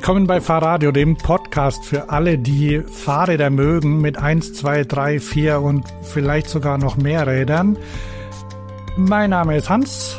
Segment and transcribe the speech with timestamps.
[0.00, 5.60] Willkommen bei Fahrradio, dem Podcast für alle, die Fahrräder mögen mit 1, 2, 3, 4
[5.60, 7.76] und vielleicht sogar noch mehr Rädern.
[8.96, 10.16] Mein Name ist Hans.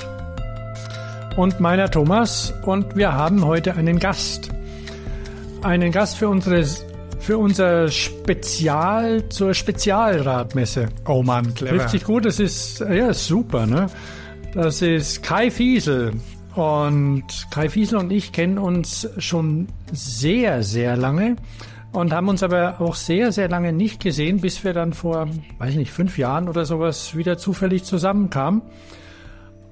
[1.35, 2.53] Und meiner Thomas.
[2.63, 4.51] Und wir haben heute einen Gast.
[5.63, 6.63] Einen Gast für unsere
[7.19, 10.89] für unser Spezial zur Spezialradmesse.
[11.07, 11.87] Oh Mann, clever.
[11.87, 13.87] Sich gut, das ist ja super, ne?
[14.53, 16.11] Das ist Kai Fiesel.
[16.55, 21.37] Und Kai Fiesel und ich kennen uns schon sehr, sehr lange
[21.93, 25.27] und haben uns aber auch sehr, sehr lange nicht gesehen, bis wir dann vor,
[25.59, 28.61] weiß ich nicht, fünf Jahren oder sowas wieder zufällig zusammenkamen.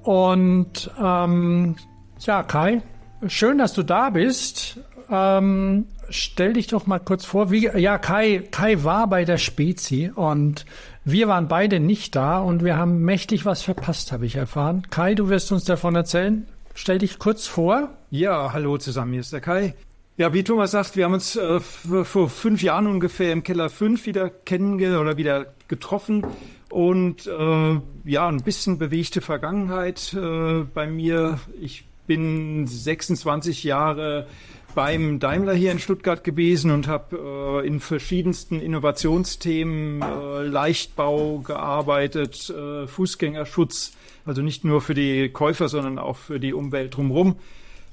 [0.02, 1.76] Und ähm,
[2.20, 2.82] ja, Kai,
[3.26, 4.80] schön, dass du da bist.
[5.10, 7.50] Ähm, stell dich doch mal kurz vor.
[7.50, 10.64] Wie, ja, Kai, Kai war bei der Spezi und
[11.04, 14.86] wir waren beide nicht da und wir haben mächtig was verpasst, habe ich erfahren.
[14.90, 16.46] Kai, du wirst uns davon erzählen.
[16.80, 17.90] Stell dich kurz vor.
[18.10, 19.74] Ja, hallo zusammen, hier ist der Kai.
[20.16, 24.06] Ja, wie Thomas sagt, wir haben uns äh, vor fünf Jahren ungefähr im Keller 5
[24.06, 26.24] wieder kennengelernt oder wieder getroffen
[26.70, 31.38] und äh, ja, ein bisschen bewegte Vergangenheit äh, bei mir.
[31.60, 34.26] Ich bin 26 Jahre
[34.74, 42.48] beim Daimler hier in Stuttgart gewesen und habe äh, in verschiedensten Innovationsthemen, äh, Leichtbau gearbeitet,
[42.48, 43.92] äh, Fußgängerschutz,
[44.24, 47.36] also nicht nur für die Käufer, sondern auch für die Umwelt drumherum.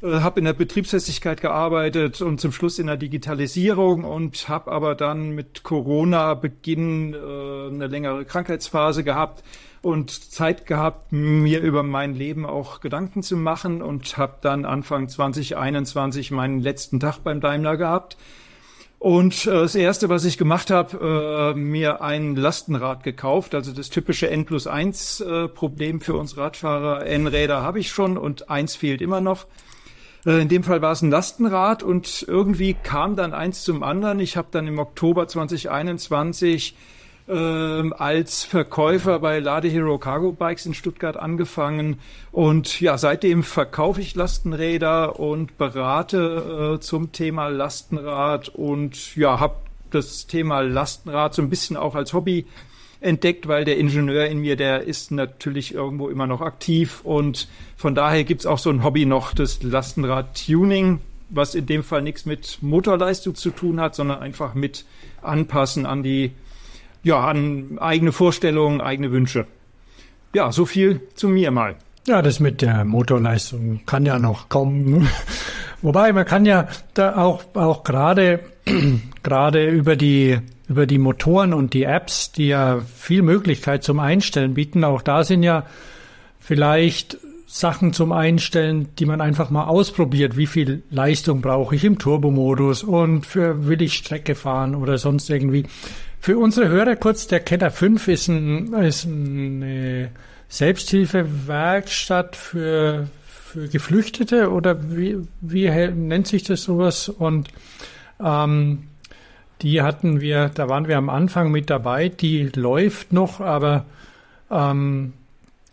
[0.02, 4.94] Äh, habe in der Betriebsfestigkeit gearbeitet und zum Schluss in der Digitalisierung und habe aber
[4.94, 9.44] dann mit Corona-Beginn äh, eine längere Krankheitsphase gehabt
[9.81, 15.08] und Zeit gehabt, mir über mein Leben auch Gedanken zu machen und habe dann Anfang
[15.09, 18.17] 2021 meinen letzten Tag beim Daimler gehabt.
[18.99, 23.89] Und äh, das erste, was ich gemacht habe, äh, mir ein Lastenrad gekauft, also das
[23.89, 27.05] typische N plus 1 äh, Problem für uns Radfahrer.
[27.05, 29.45] N-Räder habe ich schon und eins fehlt immer noch.
[30.25, 34.19] Äh, in dem Fall war es ein Lastenrad und irgendwie kam dann eins zum anderen.
[34.19, 36.75] Ich habe dann im Oktober 2021
[37.30, 41.99] ähm, als Verkäufer bei Ladehero Cargo Bikes in Stuttgart angefangen.
[42.32, 48.49] Und ja, seitdem verkaufe ich Lastenräder und berate äh, zum Thema Lastenrad.
[48.49, 49.55] Und ja, habe
[49.92, 52.45] das Thema Lastenrad so ein bisschen auch als Hobby
[52.99, 57.02] entdeckt, weil der Ingenieur in mir, der ist natürlich irgendwo immer noch aktiv.
[57.04, 62.02] Und von daher gibt's auch so ein Hobby noch, das Lastenrad-Tuning, was in dem Fall
[62.02, 64.86] nichts mit Motorleistung zu tun hat, sondern einfach mit
[65.21, 66.32] Anpassen an die
[67.08, 69.48] ja, an eigene Vorstellungen, eigene Wünsche.
[70.34, 71.76] Ja, so viel zu mir mal.
[72.06, 75.10] Ja, das mit der Motorleistung kann ja noch kommen.
[75.82, 78.40] Wobei man kann ja da auch auch gerade
[79.23, 84.54] gerade über die über die Motoren und die Apps, die ja viel Möglichkeit zum Einstellen
[84.54, 85.66] bieten, auch da sind ja
[86.39, 90.36] vielleicht Sachen zum Einstellen, die man einfach mal ausprobiert.
[90.36, 95.30] Wie viel Leistung brauche ich im Turbomodus und für will ich Strecke fahren oder sonst
[95.30, 95.64] irgendwie.
[96.20, 100.11] Für unsere Hörer kurz, der Keller 5 ist, ein, ist eine
[100.50, 107.10] Selbsthilfewerkstatt für, für Geflüchtete oder wie, wie nennt sich das sowas?
[107.10, 107.50] Und
[108.23, 108.83] ähm,
[109.61, 113.86] die hatten wir, da waren wir am Anfang mit dabei, die läuft noch, aber
[114.52, 115.14] ähm,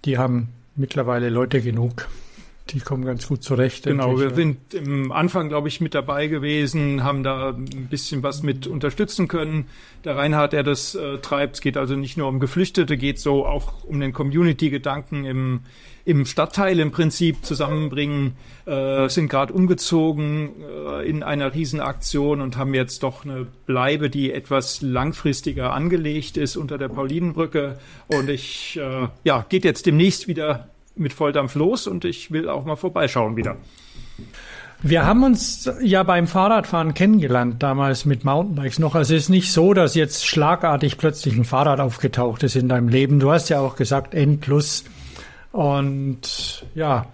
[0.04, 2.09] die haben mittlerweile Leute genug.
[2.74, 3.84] Die kommen ganz gut zurecht.
[3.84, 8.42] Genau, wir sind im Anfang, glaube ich, mit dabei gewesen, haben da ein bisschen was
[8.42, 9.68] mit unterstützen können.
[10.04, 13.46] Der Reinhard, der das äh, treibt, es geht also nicht nur um Geflüchtete, geht so
[13.46, 15.60] auch um den Community-Gedanken im,
[16.04, 18.32] im Stadtteil im Prinzip zusammenbringen,
[18.66, 24.32] äh, sind gerade umgezogen äh, in einer Riesenaktion und haben jetzt doch eine Bleibe, die
[24.32, 27.78] etwas langfristiger angelegt ist unter der Paulinenbrücke.
[28.09, 32.64] Und ich, äh, ja, geht jetzt demnächst wieder mit Volldampf los und ich will auch
[32.64, 33.56] mal vorbeischauen wieder.
[34.82, 38.94] Wir haben uns ja beim Fahrradfahren kennengelernt, damals mit Mountainbikes noch.
[38.94, 42.88] Also es ist nicht so, dass jetzt schlagartig plötzlich ein Fahrrad aufgetaucht ist in deinem
[42.88, 43.18] Leben.
[43.18, 44.84] Du hast ja auch gesagt N plus.
[45.52, 47.06] Und ja,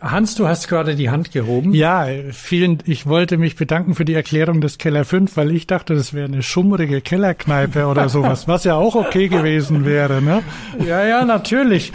[0.00, 1.74] Hans, du hast gerade die Hand gehoben.
[1.74, 5.96] Ja, vielen, ich wollte mich bedanken für die Erklärung des Keller 5, weil ich dachte,
[5.96, 10.44] das wäre eine schummrige Kellerkneipe oder sowas, was ja auch okay gewesen wäre, ne?
[10.86, 11.92] Ja, ja, natürlich.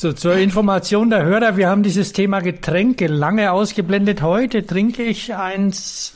[0.00, 4.22] So, zur Information der Hörer, wir haben dieses Thema Getränke lange ausgeblendet.
[4.22, 6.14] Heute trinke ich eins,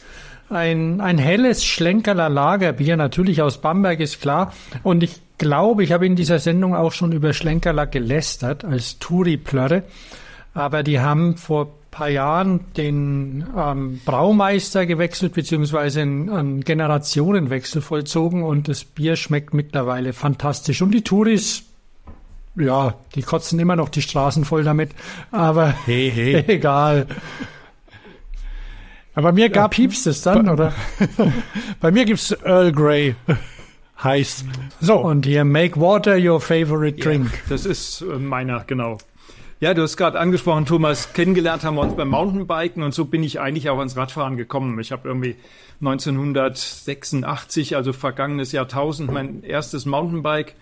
[0.48, 4.54] ein, ein helles Schlenkerler Lagerbier, natürlich aus Bamberg, ist klar.
[4.84, 9.82] Und ich glaube, ich habe in dieser Sendung auch schon über Schlenkerler gelästert als Touri-Plörre.
[10.54, 18.44] Aber die haben vor paar Jahren den ähm, Braumeister gewechselt, beziehungsweise einen, einen Generationenwechsel vollzogen
[18.44, 20.80] und das Bier schmeckt mittlerweile fantastisch.
[20.80, 21.64] Und die Touris
[22.56, 24.90] ja, die kotzen immer noch die Straßen voll damit,
[25.30, 26.44] aber hey, hey.
[26.46, 27.06] egal.
[29.14, 30.72] Aber mir gab piepst es dann, oder?
[31.80, 33.14] Bei mir gibt's Earl Grey.
[34.02, 34.44] Heiß.
[34.80, 37.30] So, und hier Make Water your favorite drink.
[37.32, 38.98] Ja, das ist äh, meiner, genau.
[39.60, 43.22] Ja, du hast gerade angesprochen, Thomas, kennengelernt haben wir uns beim Mountainbiken und so bin
[43.22, 44.78] ich eigentlich auch ans Radfahren gekommen.
[44.80, 45.36] Ich habe irgendwie
[45.80, 50.54] 1986, also vergangenes Jahrtausend, mein erstes Mountainbike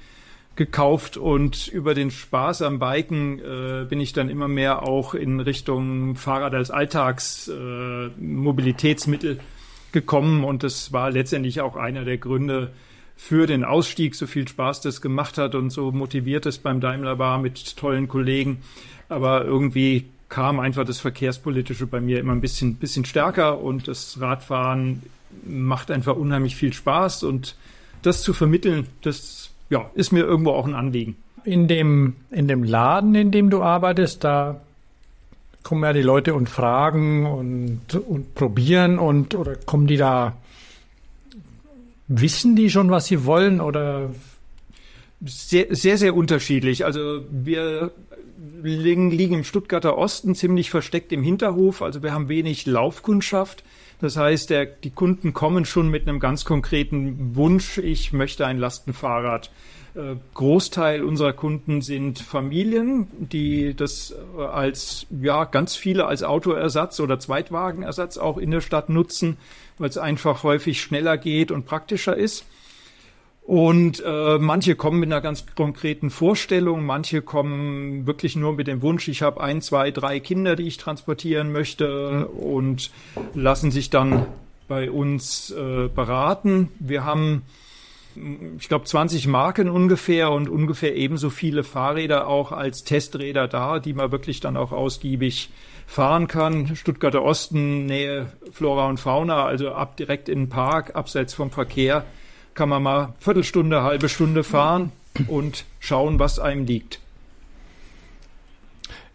[0.55, 5.41] gekauft und über den Spaß am Biken äh, bin ich dann immer mehr auch in
[5.41, 9.41] Richtung Fahrrad als Alltagsmobilitätsmittel äh,
[9.93, 10.45] gekommen.
[10.45, 12.71] Und das war letztendlich auch einer der Gründe
[13.17, 17.19] für den Ausstieg, so viel Spaß das gemacht hat und so motiviert es beim Daimler
[17.19, 18.63] war mit tollen Kollegen.
[19.09, 24.21] Aber irgendwie kam einfach das Verkehrspolitische bei mir immer ein bisschen, bisschen stärker und das
[24.21, 25.03] Radfahren
[25.45, 27.23] macht einfach unheimlich viel Spaß.
[27.23, 27.55] Und
[28.03, 29.42] das zu vermitteln, das
[29.73, 31.17] ja, ist mir irgendwo auch ein Anliegen.
[31.45, 34.61] In dem, in dem Laden, in dem du arbeitest, da
[35.63, 40.37] kommen ja die Leute und fragen und, und probieren und oder kommen die da,
[42.07, 44.11] wissen die schon, was sie wollen oder?
[45.25, 46.85] Sehr, sehr, sehr unterschiedlich.
[46.85, 47.93] Also wir
[48.63, 51.81] liegen, liegen im Stuttgarter Osten ziemlich versteckt im Hinterhof.
[51.81, 53.63] Also wir haben wenig Laufkundschaft.
[54.03, 58.59] Das heißt, der, die Kunden kommen schon mit einem ganz konkreten Wunsch, ich möchte ein
[58.59, 59.53] Lastenfahrrad.
[59.95, 66.99] Äh, Großteil unserer Kunden sind Familien, die das äh, als, ja, ganz viele als Autoersatz
[66.99, 69.37] oder Zweitwagenersatz auch in der Stadt nutzen,
[69.79, 72.45] weil es einfach häufig schneller geht und praktischer ist.
[73.45, 78.83] Und äh, manche kommen mit einer ganz konkreten Vorstellung, manche kommen wirklich nur mit dem
[78.83, 82.93] Wunsch, ich habe ein, zwei, drei Kinder, die ich transportieren möchte und
[83.35, 84.27] lassen sich dann
[84.69, 86.69] bei uns äh, beraten.
[86.79, 87.43] Wir haben,
[88.59, 93.93] ich glaube, 20 Marken ungefähr und ungefähr ebenso viele Fahrräder auch als Testräder da, die
[93.93, 95.51] man wirklich dann auch ausgiebig
[95.85, 96.77] fahren kann.
[96.77, 102.05] Stuttgarter Osten, Nähe Flora und Fauna, also ab direkt in den Park, abseits vom Verkehr
[102.55, 104.93] kann man mal Viertelstunde, halbe Stunde fahren
[105.29, 107.01] und schauen, was einem liegt.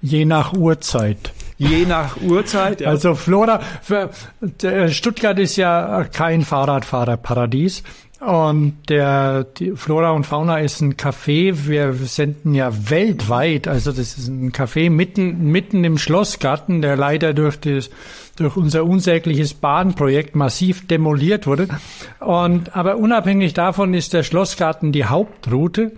[0.02, 1.34] Je nach Uhrzeit.
[1.58, 2.90] Je nach Uhrzeit, ja.
[2.90, 3.62] Also Flora,
[4.90, 7.84] Stuttgart ist ja kein Fahrradfahrerparadies.
[8.20, 11.68] Und der die Flora und Fauna ist ein Café.
[11.68, 13.68] Wir senden ja weltweit.
[13.68, 17.92] Also das ist ein Café mitten mitten im Schlossgarten, der leider durch das
[18.38, 21.68] durch unser unsägliches Bahnprojekt massiv demoliert wurde.
[22.20, 25.92] Und aber unabhängig davon ist der Schlossgarten die Hauptroute,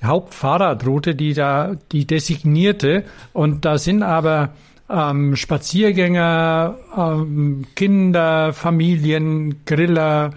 [0.00, 3.04] die Hauptfahrradroute, die da die designierte.
[3.32, 4.50] Und da sind aber
[4.90, 10.32] ähm, Spaziergänger, ähm, Kinder, Familien, Griller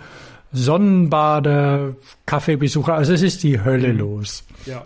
[0.55, 2.95] Sonnenbader, Kaffeebesucher.
[2.95, 4.45] Also es ist die Hölle los.
[4.65, 4.83] Ja.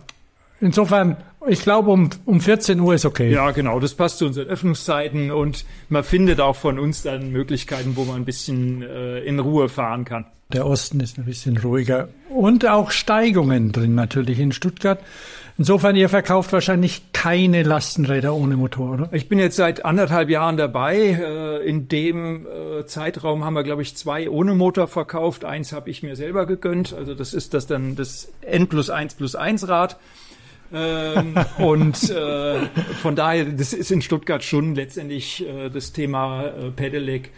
[0.60, 3.32] Insofern, ich glaube, um, um 14 Uhr ist okay.
[3.32, 3.80] Ja, genau.
[3.80, 8.18] Das passt zu unseren Öffnungszeiten und man findet auch von uns dann Möglichkeiten, wo man
[8.18, 10.26] ein bisschen äh, in Ruhe fahren kann.
[10.52, 15.00] Der Osten ist ein bisschen ruhiger und auch Steigungen drin natürlich in Stuttgart.
[15.60, 19.10] Insofern, ihr verkauft wahrscheinlich keine Lastenräder ohne Motor, oder?
[19.12, 20.96] Ich bin jetzt seit anderthalb Jahren dabei.
[20.98, 25.44] Äh, in dem äh, Zeitraum haben wir, glaube ich, zwei ohne Motor verkauft.
[25.44, 26.94] Eins habe ich mir selber gegönnt.
[26.94, 29.98] Also das ist das dann das N plus eins plus eins Rad.
[30.72, 32.60] Ähm, und äh,
[33.02, 37.32] von daher, das ist in Stuttgart schon letztendlich äh, das Thema äh, Pedelec,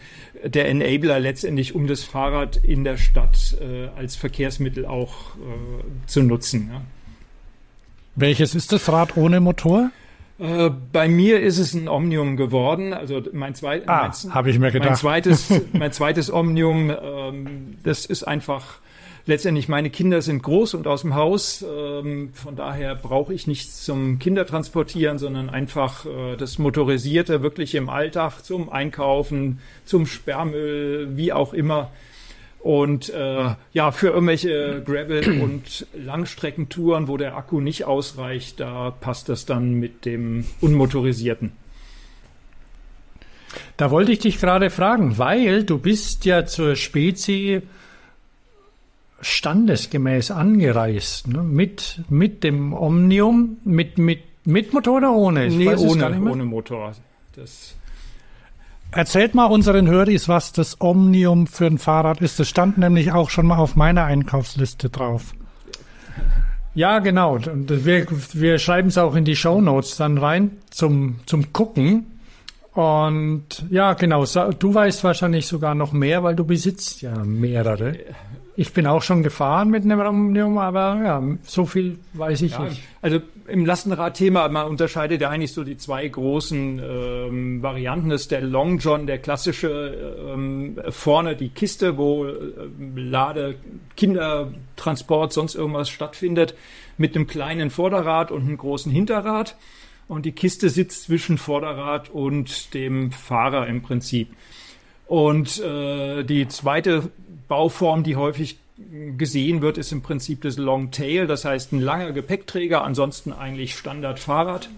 [0.44, 6.22] der Enabler letztendlich, um das Fahrrad in der Stadt äh, als Verkehrsmittel auch äh, zu
[6.22, 6.70] nutzen.
[6.72, 6.82] Ja.
[8.14, 9.90] Welches ist das Rad ohne Motor?
[10.38, 12.92] Äh, bei mir ist es ein Omnium geworden.
[12.92, 14.90] Also mein, zweit, ah, habe ich mir gedacht.
[14.90, 16.90] Mein zweites, mein zweites Omnium.
[16.90, 18.80] Ähm, das ist einfach
[19.26, 21.62] letztendlich meine Kinder sind groß und aus dem Haus.
[21.62, 27.88] Ähm, von daher brauche ich nichts zum Kindertransportieren, sondern einfach äh, das Motorisierte wirklich im
[27.88, 31.90] Alltag zum Einkaufen, zum Sperrmüll, wie auch immer.
[32.60, 39.28] Und äh, ja, für irgendwelche Gravel- und Langstreckentouren, wo der Akku nicht ausreicht, da passt
[39.28, 41.52] das dann mit dem unmotorisierten.
[43.76, 47.62] Da wollte ich dich gerade fragen, weil du bist ja zur Spezi
[49.22, 51.42] standesgemäß angereist, ne?
[51.42, 55.46] mit, mit dem Omnium, mit, mit, mit Motor oder ohne?
[55.46, 56.92] Ich nee, ohne, ohne Motor.
[57.34, 57.74] Das
[58.94, 62.38] Erzählt mal unseren Höris, was das Omnium für ein Fahrrad ist.
[62.38, 65.32] Das stand nämlich auch schon mal auf meiner Einkaufsliste drauf.
[66.74, 67.38] Ja, genau.
[67.40, 72.06] Wir, wir schreiben es auch in die Show Notes dann rein zum, zum Gucken.
[72.74, 77.96] Und ja, genau, du weißt wahrscheinlich sogar noch mehr, weil du besitzt ja mehrere.
[78.54, 82.64] Ich bin auch schon gefahren mit einem Omnium, aber ja, so viel weiß ich ja,
[82.64, 82.82] nicht.
[83.00, 88.10] Also im Lastenrad-Thema, man unterscheidet ja eigentlich so die zwei großen ähm, Varianten.
[88.10, 92.32] Das ist der Long John, der klassische ähm, vorne die Kiste, wo äh,
[92.94, 93.54] Lade,
[93.96, 96.54] Kindertransport, sonst irgendwas stattfindet,
[96.98, 99.56] mit einem kleinen Vorderrad und einem großen Hinterrad.
[100.08, 104.28] Und die Kiste sitzt zwischen Vorderrad und dem Fahrer im Prinzip.
[105.06, 107.10] Und äh, die zweite
[107.52, 108.56] Bauform, die häufig
[109.18, 113.76] gesehen wird, ist im Prinzip das Long Tail, das heißt ein langer Gepäckträger, ansonsten eigentlich
[113.76, 114.70] Standard-Fahrrad.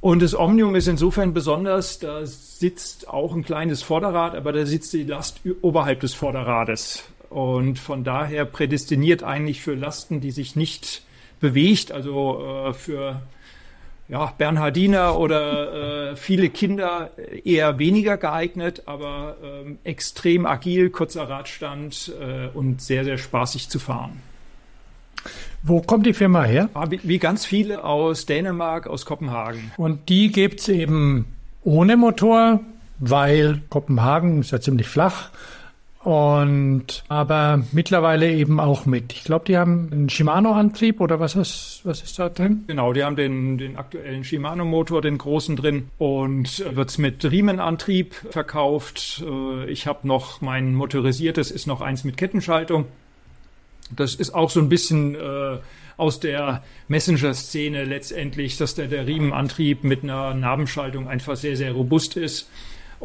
[0.00, 4.92] Und das Omnium ist insofern besonders, da sitzt auch ein kleines Vorderrad, aber da sitzt
[4.92, 7.02] die Last oberhalb des Vorderrades.
[7.30, 11.02] Und von daher prädestiniert eigentlich für Lasten, die sich nicht
[11.40, 13.22] bewegt, also äh, für
[14.08, 17.10] ja, Bernhardiner oder äh, viele Kinder
[17.44, 23.78] eher weniger geeignet, aber ähm, extrem agil, kurzer Radstand äh, und sehr, sehr spaßig zu
[23.78, 24.22] fahren.
[25.62, 26.68] Wo kommt die Firma her?
[26.74, 29.72] Ah, wie, wie ganz viele aus Dänemark, aus Kopenhagen.
[29.76, 31.26] Und die gibt's eben
[31.64, 32.60] ohne Motor,
[33.00, 35.30] weil Kopenhagen ist ja ziemlich flach
[36.06, 39.12] und aber mittlerweile eben auch mit.
[39.12, 42.62] Ich glaube, die haben einen Shimano-Antrieb oder was ist, was ist da drin?
[42.68, 49.24] Genau, die haben den, den aktuellen Shimano-Motor, den großen drin und wird's mit Riemenantrieb verkauft.
[49.26, 52.86] Äh, ich habe noch mein motorisiertes, ist noch eins mit Kettenschaltung.
[53.90, 55.58] Das ist auch so ein bisschen äh,
[55.96, 62.16] aus der Messenger-Szene letztendlich, dass der, der Riemenantrieb mit einer Nabenschaltung einfach sehr, sehr robust
[62.16, 62.48] ist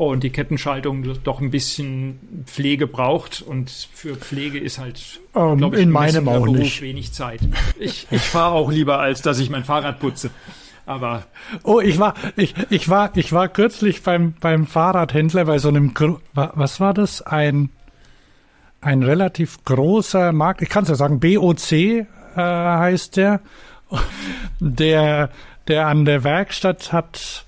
[0.09, 5.79] und die Kettenschaltung doch ein bisschen Pflege braucht und für Pflege ist halt ähm, ich,
[5.79, 6.81] in meinem auch Beruf nicht.
[6.81, 7.41] wenig Zeit.
[7.79, 10.31] Ich, ich fahre auch lieber, als dass ich mein Fahrrad putze.
[10.85, 11.23] Aber
[11.63, 15.93] oh, ich war ich ich war ich war kürzlich beim beim Fahrradhändler bei so einem
[16.33, 17.69] was war das ein
[18.81, 23.41] ein relativ großer Markt ich kann es ja sagen BOC äh, heißt der
[24.59, 25.29] der
[25.67, 27.45] der an der Werkstatt hat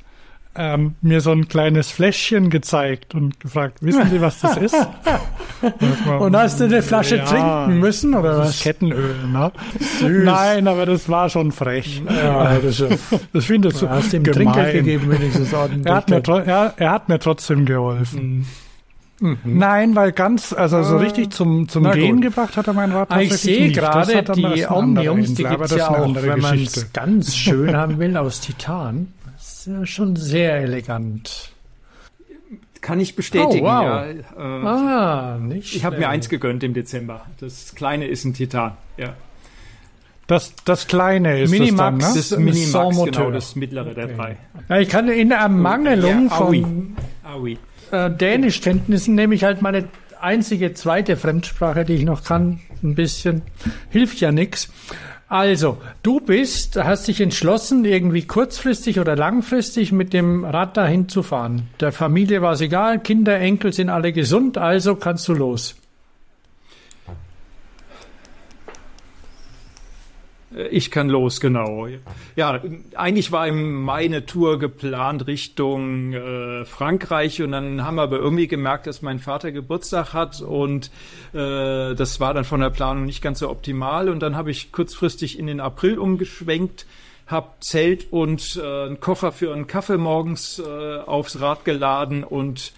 [0.55, 4.75] ähm, mir so ein kleines Fläschchen gezeigt und gefragt, wissen Sie, was das ist?
[6.19, 8.61] und hast du eine Flasche ja, trinken müssen oder was?
[8.61, 9.51] Kettenöl, ne?
[9.99, 10.23] Süß.
[10.25, 12.01] Nein, aber das war schon frech.
[12.07, 12.83] Ja, das,
[13.33, 17.09] das finde ich so hast ihm Trinkgeld gegeben, wenigstens er hat, mir, er, er hat
[17.09, 18.45] mir trotzdem geholfen.
[19.19, 19.37] Mhm.
[19.45, 23.33] Nein, weil ganz, also so richtig zum, zum Gehen gebracht hat er mein Rad tatsächlich
[23.33, 27.99] Ich sehe gerade die Omniums, die gibt's ja auch, wenn man es ganz schön haben
[27.99, 29.07] will, aus Titan
[29.67, 31.51] ja schon sehr elegant.
[32.81, 33.65] Kann ich bestätigen.
[33.65, 33.83] Oh, wow.
[33.83, 34.09] ja.
[34.09, 37.25] Äh, ah, nicht Ich habe mir eins gegönnt im Dezember.
[37.39, 38.73] Das kleine ist ein Titan.
[38.97, 39.13] Ja.
[40.27, 42.51] Das, das kleine ist Minimax, das dann, ne?
[42.51, 44.37] Das Minimax, genau, das mittlere der drei.
[44.69, 47.57] Ja, ich kann in Ermangelung ja, von aui.
[47.91, 49.87] Äh, Dänischkenntnissen nämlich halt meine
[50.19, 53.41] einzige zweite Fremdsprache, die ich noch kann, ein bisschen,
[53.89, 54.69] hilft ja nix.
[55.33, 61.23] Also, du bist, hast dich entschlossen, irgendwie kurzfristig oder langfristig mit dem Rad dahin zu
[61.23, 61.63] fahren.
[61.79, 65.73] Der Familie war es egal, Kinder, Enkel sind alle gesund, also kannst du los.
[70.69, 71.87] Ich kann los, genau.
[72.35, 72.61] Ja,
[72.95, 78.85] eigentlich war meine Tour geplant Richtung äh, Frankreich und dann haben wir aber irgendwie gemerkt,
[78.85, 80.91] dass mein Vater Geburtstag hat und
[81.33, 84.71] äh, das war dann von der Planung nicht ganz so optimal und dann habe ich
[84.71, 86.85] kurzfristig in den April umgeschwenkt,
[87.25, 92.73] habe Zelt und äh, einen Koffer für einen Kaffee morgens äh, aufs Rad geladen und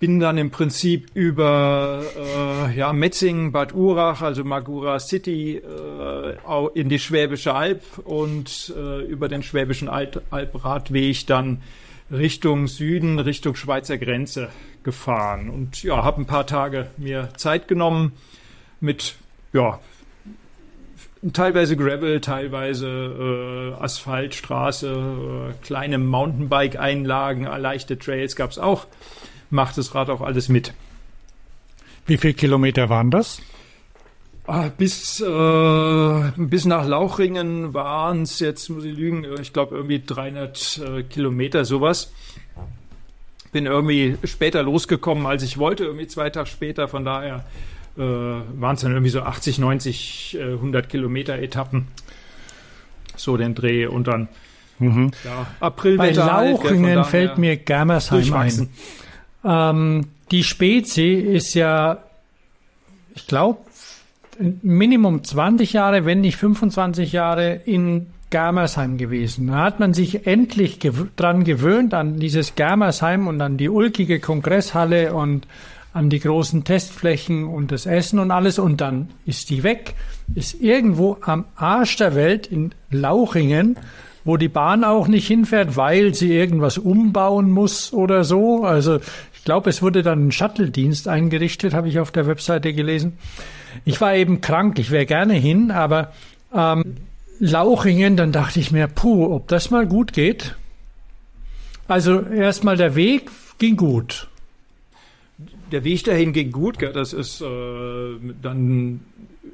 [0.00, 6.88] bin dann im Prinzip über äh, ja, Metzingen, Bad Urach, also Magura City, äh, in
[6.88, 11.60] die Schwäbische Alb und äh, über den Schwäbischen Alp Alpradweg dann
[12.10, 14.48] Richtung Süden, Richtung Schweizer Grenze
[14.82, 15.50] gefahren.
[15.50, 18.12] Und ja, habe ein paar Tage mir Zeit genommen
[18.80, 19.16] mit,
[19.52, 19.80] ja,
[21.34, 28.86] teilweise Gravel, teilweise äh, Asphaltstraße, äh, kleine Mountainbike-Einlagen, leichte Trails gab's auch
[29.50, 30.72] macht das Rad auch alles mit.
[32.06, 33.40] Wie viele Kilometer waren das?
[34.46, 40.02] Ah, bis, äh, bis nach Lauchringen waren es jetzt, muss ich lügen, ich glaube irgendwie
[40.04, 42.12] 300 äh, Kilometer sowas.
[43.52, 46.88] Bin irgendwie später losgekommen, als ich wollte, irgendwie zwei Tage später.
[46.88, 47.44] Von daher
[47.96, 51.88] äh, waren es dann irgendwie so 80, 90, äh, 100 Kilometer Etappen.
[53.16, 54.28] So den Dreh und dann
[54.78, 55.12] mhm.
[55.24, 55.96] ja, April.
[55.96, 58.68] Bei Lauchringen halt, fällt mir Germersheim ein.
[59.44, 61.98] Ähm, die Spezi ist ja,
[63.14, 63.58] ich glaube,
[64.62, 69.48] Minimum 20 Jahre, wenn nicht 25 Jahre in Germersheim gewesen.
[69.48, 74.20] Da hat man sich endlich gew dran gewöhnt an dieses Germersheim und an die ulkige
[74.20, 75.46] Kongresshalle und
[75.92, 79.94] an die großen Testflächen und das Essen und alles und dann ist die weg,
[80.34, 83.76] ist irgendwo am Arsch der Welt in Lauchingen,
[84.24, 88.64] wo die Bahn auch nicht hinfährt, weil sie irgendwas umbauen muss oder so.
[88.64, 89.00] Also
[89.40, 93.16] ich glaube, es wurde dann ein Shuttle-Dienst eingerichtet, habe ich auf der Webseite gelesen.
[93.86, 96.12] Ich war eben krank, ich wäre gerne hin, aber
[96.54, 96.96] ähm,
[97.38, 100.56] Lauchingen, dann dachte ich mir, puh, ob das mal gut geht.
[101.88, 104.28] Also erstmal der Weg ging gut.
[105.72, 107.46] Der Weg dahin ging gut, das ist äh,
[108.42, 109.00] dann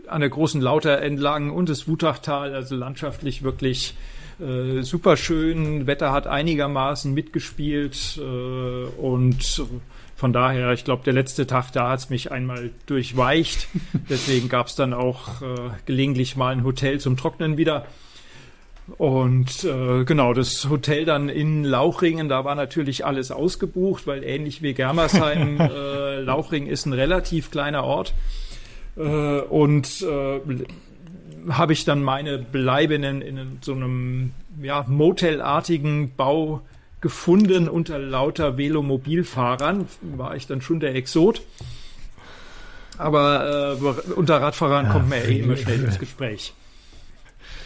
[0.09, 3.95] an der großen Lauter entlang und das Wutachtal, also landschaftlich wirklich
[4.41, 5.87] äh, super schön.
[5.87, 9.63] Wetter hat einigermaßen mitgespielt äh, und
[10.17, 13.69] von daher, ich glaube, der letzte Tag, da hat es mich einmal durchweicht.
[14.09, 17.87] Deswegen gab es dann auch äh, gelegentlich mal ein Hotel zum Trocknen wieder.
[18.99, 24.63] Und äh, genau, das Hotel dann in Lauchringen, da war natürlich alles ausgebucht, weil ähnlich
[24.63, 28.15] wie Germersheim, äh, Lauchringen ist ein relativ kleiner Ort.
[28.97, 30.41] Äh, und äh,
[31.49, 36.63] habe ich dann meine bleibenden in so einem ja, Motelartigen Bau
[37.01, 39.87] gefunden unter lauter Velomobilfahrern.
[40.17, 41.43] War ich dann schon der Exot.
[42.99, 46.55] Aber äh, unter Radfahrern ja, kommt man ja eh immer schnell ins Gespräch.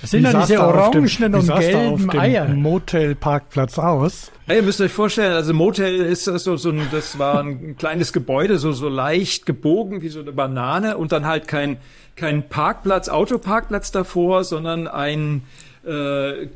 [0.00, 2.48] Das sind dann diese orangenen und gelben Eier.
[2.48, 4.30] Motelparkplatz aus.
[4.46, 8.12] Ja, ihr müsst euch vorstellen, also Motel ist so, so ein, das war ein kleines
[8.12, 11.76] Gebäude, so, so leicht gebogen wie so eine Banane und dann halt kein,
[12.16, 15.42] kein Parkplatz, Autoparkplatz davor, sondern ein
[15.86, 16.48] äh,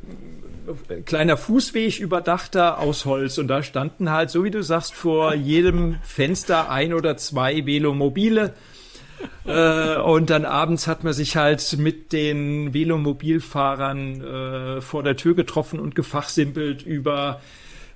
[1.04, 5.96] kleiner Fußweg überdachter aus Holz und da standen halt, so wie du sagst, vor jedem
[6.02, 8.54] Fenster ein oder zwei Velomobile.
[9.46, 15.34] Äh, und dann abends hat man sich halt mit den Velomobilfahrern äh, vor der Tür
[15.34, 17.40] getroffen und gefachsimpelt über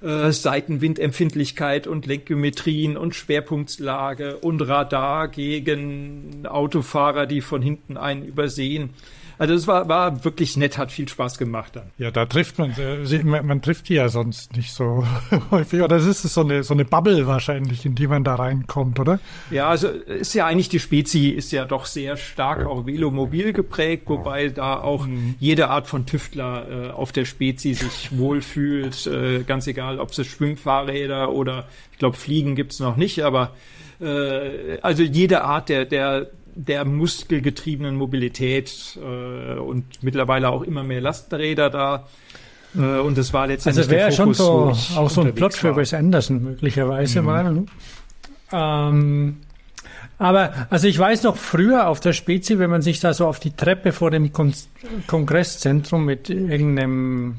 [0.01, 8.91] äh, Seitenwindempfindlichkeit und Lenkgeometrien und Schwerpunktslage und Radar gegen Autofahrer, die von hinten einen übersehen.
[9.39, 11.91] Also es war, war wirklich nett, hat viel Spaß gemacht dann.
[11.97, 15.07] Ja, da trifft man, äh, man, trifft die ja sonst nicht so
[15.51, 15.81] häufig.
[15.83, 19.21] Oder ist es so eine, so eine Bubble wahrscheinlich, in die man da reinkommt, oder?
[19.51, 24.05] Ja, also ist ja eigentlich die Spezi ist ja doch sehr stark auch velomobil geprägt,
[24.07, 25.37] wobei da auch mhm.
[25.39, 30.27] jede Art von Tüftler äh, auf der Spezi sich wohlfühlt, äh, ganz egal, ob es
[30.27, 33.55] Schwimmfahrräder oder ich glaube Fliegen gibt's noch nicht, aber
[34.01, 41.01] äh, also jede Art der, der der muskelgetriebenen Mobilität äh, und mittlerweile auch immer mehr
[41.01, 42.09] Lastenräder da.
[42.77, 45.95] Äh, und das war letztendlich also wäre schon so auch so ein Plot für Wes
[45.95, 47.27] Anderson möglicherweise mhm.
[47.27, 47.53] mal.
[47.53, 47.67] Ne?
[48.53, 49.37] Ähm,
[50.19, 53.39] aber also ich weiß noch früher auf der Spezi, wenn man sich da so auf
[53.39, 54.53] die Treppe vor dem Kon
[55.07, 57.37] Kongresszentrum mit irgendeinem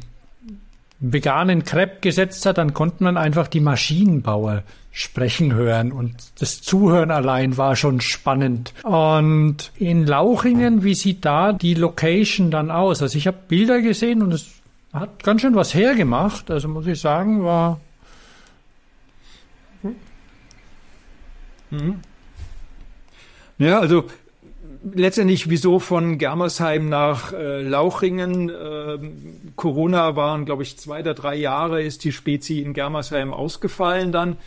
[0.99, 7.11] veganen Crepe gesetzt hat, dann konnte man einfach die Maschinenbauer sprechen hören und das Zuhören
[7.11, 8.73] allein war schon spannend.
[8.83, 13.01] Und in Lauchingen, wie sieht da die Location dann aus?
[13.01, 14.47] Also ich habe Bilder gesehen und es
[14.91, 16.51] hat ganz schön was hergemacht.
[16.51, 17.79] Also muss ich sagen, war
[21.71, 22.01] Mhm.
[23.57, 24.05] Ja, also
[24.93, 28.49] letztendlich wieso von Germersheim nach äh, Lauchringen.
[28.49, 28.97] Äh,
[29.55, 34.37] Corona waren, glaube ich, zwei oder drei Jahre ist die Spezi in Germersheim ausgefallen dann.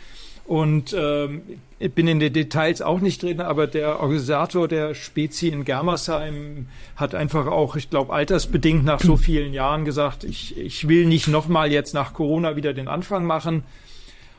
[0.45, 1.41] Und ähm,
[1.79, 6.67] ich bin in den Details auch nicht drin, aber der Organisator der Spezi in Germersheim
[6.97, 11.29] hat einfach auch, ich glaube, altersbedingt nach so vielen Jahren gesagt, ich, ich will nicht
[11.29, 13.63] nochmal jetzt nach Corona wieder den Anfang machen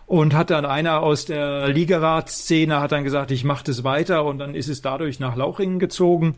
[0.06, 4.38] und hat dann einer aus der Ligaratsszene hat dann gesagt, ich mache das weiter und
[4.38, 6.36] dann ist es dadurch nach Lauchringen gezogen.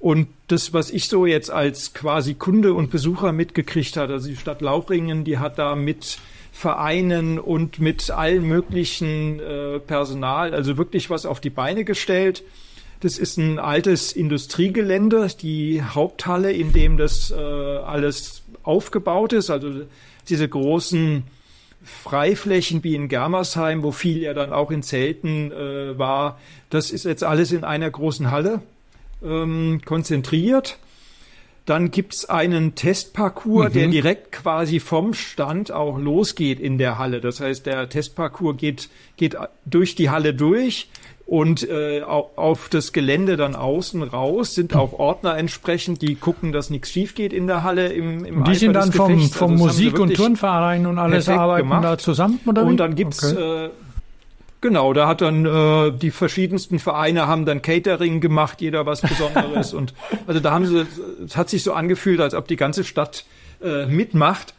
[0.00, 4.36] Und das, was ich so jetzt als quasi Kunde und Besucher mitgekriegt hat, also die
[4.36, 6.18] Stadt Lauchringen, die hat da mit
[6.52, 12.44] Vereinen und mit allen möglichen äh, Personal, also wirklich was auf die Beine gestellt.
[13.00, 19.82] Das ist ein altes Industriegelände, die Haupthalle, in dem das äh, alles aufgebaut ist, also
[20.28, 21.24] diese großen
[22.04, 26.38] Freiflächen wie in Germersheim, wo viel ja dann auch in Zelten äh, war,
[26.70, 28.62] das ist jetzt alles in einer großen Halle
[29.22, 30.78] ähm, konzentriert.
[31.66, 33.72] Dann gibt's einen Testparcours, mhm.
[33.74, 37.20] der direkt quasi vom Stand auch losgeht in der Halle.
[37.20, 40.88] Das heißt, der Testparcours geht, geht durch die Halle durch
[41.28, 46.70] und äh, auf das Gelände dann außen raus sind auch Ordner entsprechend, die gucken, dass
[46.70, 49.64] nichts schief geht in der Halle im, im und Die sind dann vom, vom also
[49.66, 51.84] Musik- und Turnverein und alles arbeiten gemacht.
[51.84, 53.66] da zusammen, oder Und dann gibt's okay.
[53.66, 53.70] äh,
[54.62, 59.72] Genau, da hat dann äh, die verschiedensten Vereine haben dann Catering gemacht, jeder was Besonderes
[59.74, 59.92] und
[60.26, 60.86] also da haben sie,
[61.24, 63.24] es hat sich so angefühlt, als ob die ganze Stadt
[63.62, 64.54] äh, mitmacht.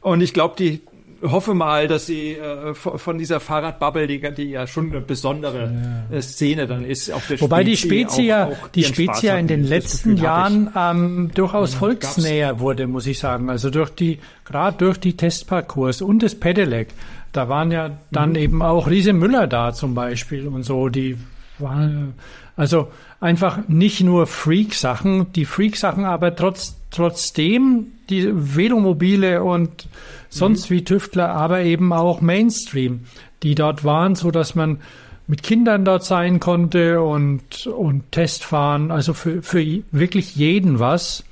[0.00, 0.80] Und ich glaube, die
[1.22, 6.16] hoffe mal, dass sie äh, von dieser Fahrradbubble, die, die ja schon eine besondere ja.
[6.16, 9.46] Äh, Szene dann ist, auf der Wobei Spezi die Spezia, auch, auch die Spezia in
[9.46, 13.50] den letzten Jahren ähm, durchaus ja, volksnäher wurde, muss ich sagen.
[13.50, 16.88] Also durch die, gerade durch die Testparcours und das Pedelec,
[17.32, 18.36] da waren ja dann mhm.
[18.36, 21.16] eben auch Riese Müller da zum Beispiel und so, die
[21.58, 22.14] waren,
[22.56, 22.88] also
[23.20, 29.88] einfach nicht nur Freak-Sachen, die Freak-Sachen, aber trotz, trotzdem die Velomobile und
[30.28, 30.74] sonst mhm.
[30.74, 33.04] wie Tüftler, aber eben auch Mainstream,
[33.42, 34.80] die dort waren, so dass man
[35.26, 41.24] mit Kindern dort sein konnte und, und Testfahren, also für, für wirklich jeden was.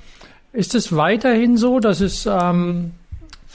[0.53, 2.91] Ist es weiterhin so, dass es ähm,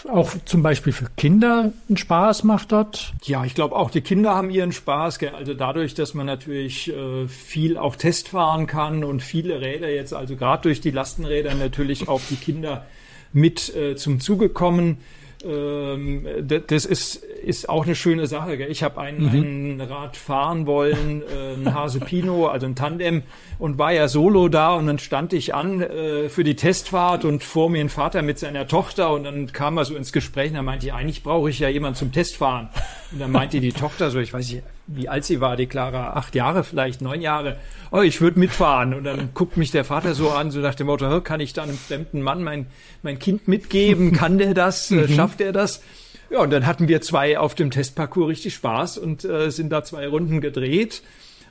[0.08, 3.12] auch zum Beispiel für Kinder einen Spaß macht dort?
[3.24, 5.18] Ja, ich glaube auch die Kinder haben ihren Spaß.
[5.18, 5.34] Gell?
[5.34, 10.36] Also dadurch, dass man natürlich äh, viel auch Testfahren kann und viele Räder jetzt, also
[10.36, 12.86] gerade durch die Lastenräder natürlich auch die Kinder
[13.32, 14.98] mit äh, zum Zuge kommen
[15.44, 18.56] ähm, das ist, ist auch eine schöne Sache.
[18.56, 18.70] Gell?
[18.70, 19.76] Ich habe ein, mhm.
[19.76, 23.22] ein Rad fahren wollen, äh, ein Hase Pino, also ein Tandem,
[23.58, 27.44] und war ja solo da und dann stand ich an äh, für die Testfahrt und
[27.44, 30.56] vor mir ein Vater mit seiner Tochter und dann kam er so ins Gespräch und
[30.56, 32.68] dann meinte ich, eigentlich brauche ich ja jemanden zum Testfahren.
[33.12, 36.14] Und dann meinte die Tochter so, ich weiß nicht, wie alt sie war, die Clara,
[36.14, 37.56] acht Jahre vielleicht, neun Jahre,
[37.90, 38.94] oh, ich würde mitfahren.
[38.94, 41.62] Und dann guckt mich der Vater so an, so nach dem Motto, kann ich da
[41.62, 42.66] einem fremden Mann mein,
[43.02, 44.12] mein Kind mitgeben?
[44.12, 44.90] Kann der das?
[45.02, 45.14] Äh, mhm.
[45.14, 45.82] Schafft er das?
[46.30, 49.84] Ja, und dann hatten wir zwei auf dem Testparcours richtig Spaß und äh, sind da
[49.84, 51.02] zwei Runden gedreht.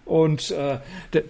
[0.06, 0.80] Und äh,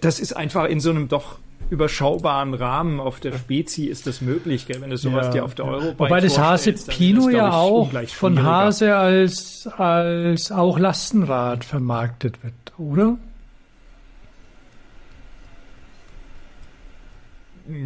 [0.00, 1.38] das ist einfach in so einem doch
[1.70, 4.80] überschaubaren Rahmen auf der Spezi ist das möglich, gell?
[4.80, 5.32] wenn du sowas ja.
[5.32, 10.78] dir auf der Eurobike Wobei das Hase Pino ja auch von Hase als, als auch
[10.78, 13.16] Lastenrad vermarktet wird, oder?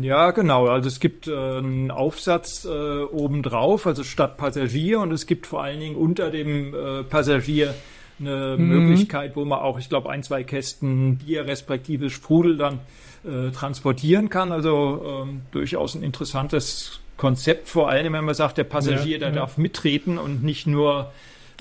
[0.01, 0.67] Ja, genau.
[0.67, 5.63] Also es gibt äh, einen Aufsatz äh, obendrauf, also statt Passagier, und es gibt vor
[5.63, 7.75] allen Dingen unter dem äh, Passagier
[8.19, 8.69] eine mhm.
[8.69, 12.81] Möglichkeit, wo man auch, ich glaube, ein, zwei Kästen Bier respektive Sprudel dann
[13.27, 14.53] äh, transportieren kann.
[14.53, 19.29] Also ähm, durchaus ein interessantes Konzept, vor allem wenn man sagt, der Passagier, ja, der
[19.31, 19.35] ja.
[19.37, 21.13] darf mitreten und nicht nur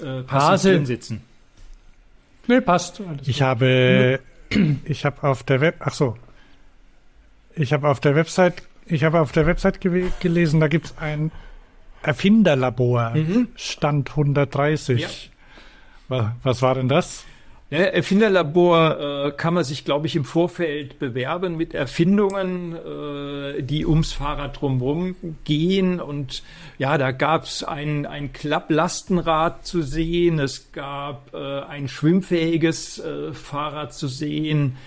[0.04, 1.22] äh, passiv sitzen.
[2.48, 3.02] Nee, passt.
[3.02, 4.20] Alles ich habe,
[4.86, 6.18] ich habe auf der Web, ach so,
[7.56, 10.98] ich habe auf der Website, ich habe auf der Website ge gelesen, da gibt es
[10.98, 11.32] ein
[12.04, 13.48] Erfinderlabor, mhm.
[13.56, 15.02] Stand 130.
[15.02, 15.08] Ja.
[16.08, 17.26] Was, was war denn das?
[17.72, 23.88] Ja, Erfinderlabor äh, kann man sich, glaube ich, im Vorfeld bewerben mit Erfindungen, äh, die
[23.88, 26.00] ums Fahrrad drumherum gehen.
[26.00, 26.44] Und
[26.78, 33.34] ja, da gab es ein, ein Klapplastenrad zu sehen, es gab äh, ein schwimmfähiges äh,
[33.34, 34.78] Fahrrad zu sehen.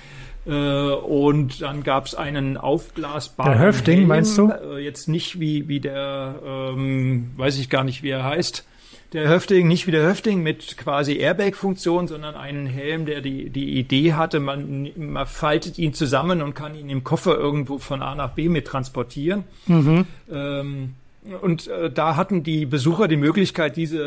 [0.47, 3.55] Äh, und dann gab es einen aufblasbaren.
[3.55, 4.53] Der Höfting, Helm, meinst du?
[4.53, 8.65] Äh, jetzt nicht wie, wie der, ähm, weiß ich gar nicht, wie er heißt
[9.13, 13.79] der Höfting, nicht wie der Höfting mit quasi Airbag-Funktion, sondern einen Helm, der die, die
[13.79, 18.15] Idee hatte, man, man faltet ihn zusammen und kann ihn im Koffer irgendwo von A
[18.15, 19.45] nach B mit transportieren.
[19.67, 20.05] Mhm.
[20.31, 20.95] Ähm,
[21.43, 23.99] und äh, da hatten die Besucher die Möglichkeit, diese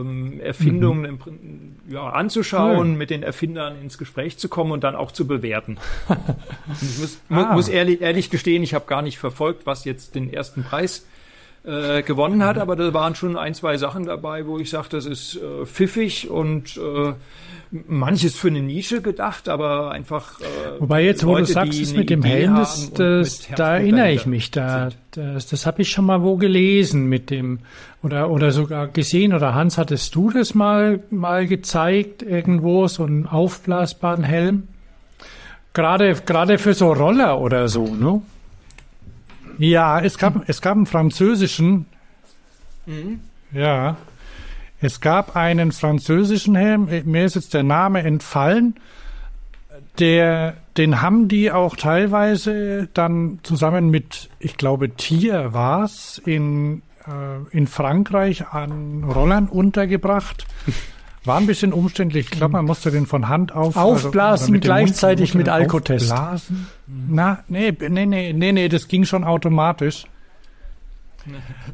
[0.00, 1.76] ähm, Erfindungen mhm.
[1.88, 2.98] im, ja, anzuschauen, mhm.
[2.98, 5.78] mit den Erfindern ins Gespräch zu kommen und dann auch zu bewerten.
[6.08, 7.52] ich muss, ah.
[7.52, 11.06] muss ehrlich, ehrlich gestehen, ich habe gar nicht verfolgt, was jetzt den ersten Preis
[11.66, 15.04] äh, gewonnen hat, aber da waren schon ein, zwei Sachen dabei, wo ich sage, das
[15.04, 17.12] ist äh, pfiffig und äh,
[17.88, 20.40] manches für eine Nische gedacht, aber einfach.
[20.40, 24.12] Äh, Wobei jetzt, wo Leute, du sagst, es mit dem Helm, das, das da erinnere
[24.12, 27.58] ich mich, da, das, das habe ich schon mal wo gelesen mit dem
[28.02, 33.26] oder oder sogar gesehen oder Hans, hattest du das mal mal gezeigt irgendwo so einen
[33.26, 34.68] aufblasbaren Helm?
[35.74, 38.22] Gerade gerade für so Roller oder so, ne?
[39.58, 41.86] Ja, es gab, es gab einen französischen.
[42.86, 43.20] Mhm.
[43.52, 43.96] Ja.
[44.80, 48.76] Es gab einen französischen Helm, mir ist jetzt der Name entfallen.
[49.98, 57.56] Der, den haben die auch teilweise dann zusammen mit, ich glaube, Tier war's in, äh,
[57.56, 60.46] in Frankreich an Rollern untergebracht.
[61.26, 62.26] War ein bisschen umständlich.
[62.26, 66.12] Ich glaube, man musste den von Hand auf also aufblasen also gleichzeitig mit Alkotest.
[66.12, 66.68] Aufblasen?
[66.86, 70.06] Na, nee, nee, nee, nee, nee, das ging schon automatisch.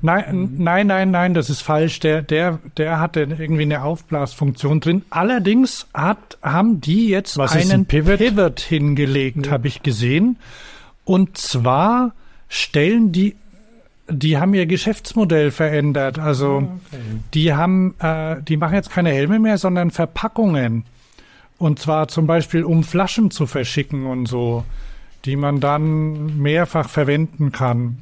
[0.01, 2.01] Nein, nein, nein, nein, das ist falsch.
[2.01, 5.03] Der, der, der hatte irgendwie eine Aufblasfunktion drin.
[5.11, 8.19] Allerdings hat, haben die jetzt Was einen ein Pivot?
[8.19, 9.53] Pivot hingelegt, ja.
[9.53, 10.39] habe ich gesehen.
[11.05, 12.15] Und zwar
[12.49, 13.37] stellen die
[14.13, 16.19] die haben ihr Geschäftsmodell verändert.
[16.19, 17.03] Also ah, okay.
[17.35, 20.85] die haben, äh, die machen jetzt keine Helme mehr, sondern Verpackungen.
[21.59, 24.65] Und zwar zum Beispiel, um Flaschen zu verschicken und so,
[25.25, 27.99] die man dann mehrfach verwenden kann.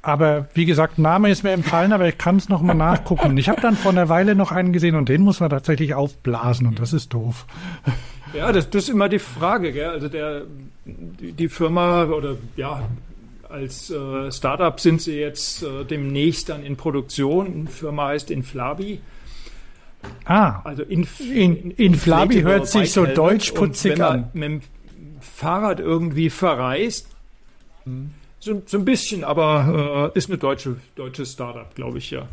[0.00, 3.36] Aber wie gesagt, Name ist mir empfallen, aber ich kann es nochmal nachgucken.
[3.38, 6.66] Ich habe dann vor einer Weile noch einen gesehen und den muss man tatsächlich aufblasen
[6.66, 7.46] und das ist doof.
[8.34, 9.72] Ja, das, das ist immer die Frage.
[9.72, 9.90] Gell?
[9.90, 10.42] Also der,
[10.86, 12.82] die Firma oder ja,
[13.52, 17.66] als äh, Startup sind sie jetzt äh, demnächst dann in Produktion.
[17.66, 19.00] Die Firma heißt Inflabi.
[20.24, 24.30] Ah, also in, in, Inflabi hört sich so deutschputzig an.
[24.32, 24.60] Mit dem
[25.20, 27.06] Fahrrad irgendwie verreist,
[28.40, 32.28] so, so ein bisschen, aber äh, ist eine deutsche, deutsche Startup, glaube ich, ja.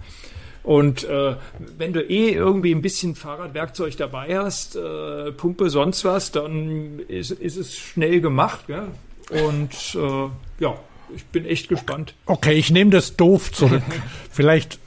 [0.64, 1.36] Und äh,
[1.78, 7.32] wenn du eh irgendwie ein bisschen Fahrradwerkzeug dabei hast, äh, Pumpe, sonst was, dann ist,
[7.32, 8.66] ist es schnell gemacht.
[8.68, 8.88] Ja?
[9.32, 10.30] Und äh,
[10.64, 10.78] ja,
[11.16, 12.14] ich bin echt gespannt.
[12.26, 13.84] Okay, ich nehme das doof zurück.
[14.32, 14.80] Vielleicht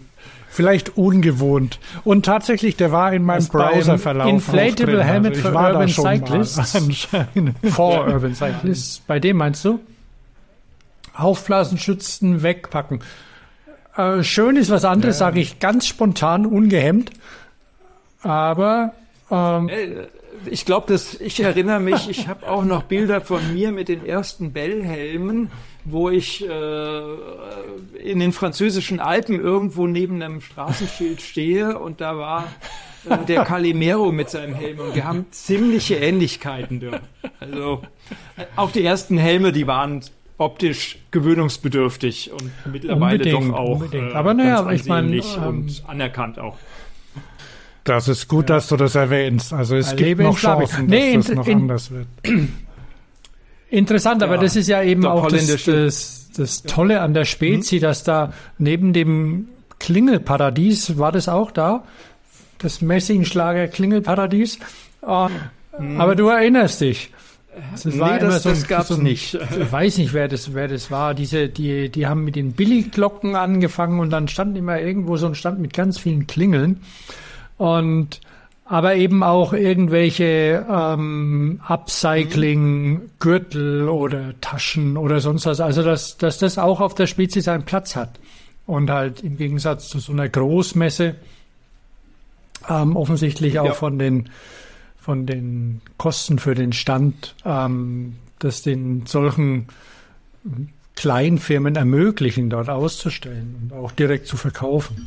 [0.53, 1.81] vielleicht ungewohnt.
[2.05, 4.29] Und tatsächlich, der war in meinem Browserverlauf.
[4.29, 6.77] Inflatable Helmet also für Urban Cyclists.
[6.77, 7.57] Anscheinend.
[7.71, 9.01] For Urban Cyclists.
[9.07, 9.81] Bei dem meinst du?
[11.15, 13.01] Aufblasenschützen wegpacken.
[13.97, 15.27] Äh, schön ist was anderes, ja.
[15.27, 17.11] sage ich ganz spontan, ungehemmt.
[18.23, 18.93] Aber
[19.31, 20.07] ähm, äh,
[20.51, 24.05] ich glaube, dass ich erinnere mich, ich habe auch noch Bilder von mir mit den
[24.05, 25.51] ersten Bellhelmen,
[25.85, 27.03] wo ich äh,
[28.03, 32.47] in den französischen Alpen irgendwo neben einem Straßenschild stehe und da war
[33.09, 36.81] äh, der Calimero mit seinem Helm und wir haben ziemliche Ähnlichkeiten.
[36.81, 37.01] Ja.
[37.41, 37.83] Also
[38.57, 40.03] auch die ersten Helme, die waren
[40.39, 46.39] optisch gewöhnungsbedürftig und mittlerweile unbedingt, doch auch äh, aber naja, ich meine ähm, und anerkannt
[46.39, 46.57] auch.
[47.85, 48.57] Das ist gut, ja.
[48.57, 49.53] dass du das erwähnst.
[49.53, 52.07] Also es gibt noch Chancen, nee, dass das noch in, anders wird.
[53.71, 57.77] Interessant, ja, aber das ist ja eben auch das, das, das Tolle an der Spezi,
[57.77, 57.81] mhm.
[57.81, 61.85] dass da neben dem Klingelparadies, war das auch da?
[62.59, 64.59] Das Messingschlager Klingelparadies.
[65.01, 65.29] Oh,
[65.79, 66.01] mhm.
[66.01, 67.11] Aber du erinnerst dich.
[67.73, 69.35] Das nee, war das, so, das gab's so, nicht.
[69.35, 71.15] Ich weiß nicht, wer das, wer das war.
[71.15, 75.35] Diese, die, die haben mit den Billigglocken angefangen und dann stand immer irgendwo so ein
[75.35, 76.81] Stand mit ganz vielen Klingeln.
[77.63, 78.21] Und
[78.65, 85.61] aber eben auch irgendwelche ähm, Upcycling-Gürtel oder Taschen oder sonst was.
[85.61, 88.19] Also dass, dass das auch auf der Spitze seinen Platz hat.
[88.67, 91.15] Und halt im Gegensatz zu so einer Großmesse
[92.69, 93.75] ähm, offensichtlich auch ja.
[93.75, 94.29] von den
[94.99, 99.69] von den Kosten für den Stand, ähm, das den solchen
[100.97, 105.07] Kleinfirmen ermöglichen, dort auszustellen und auch direkt zu verkaufen.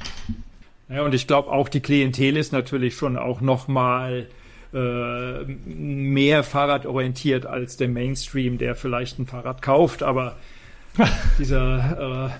[0.89, 4.27] Ja, und ich glaube auch die Klientel ist natürlich schon auch noch mal
[4.73, 10.37] äh, mehr Fahrradorientiert als der Mainstream, der vielleicht ein Fahrrad kauft, aber
[11.39, 12.39] dieser äh,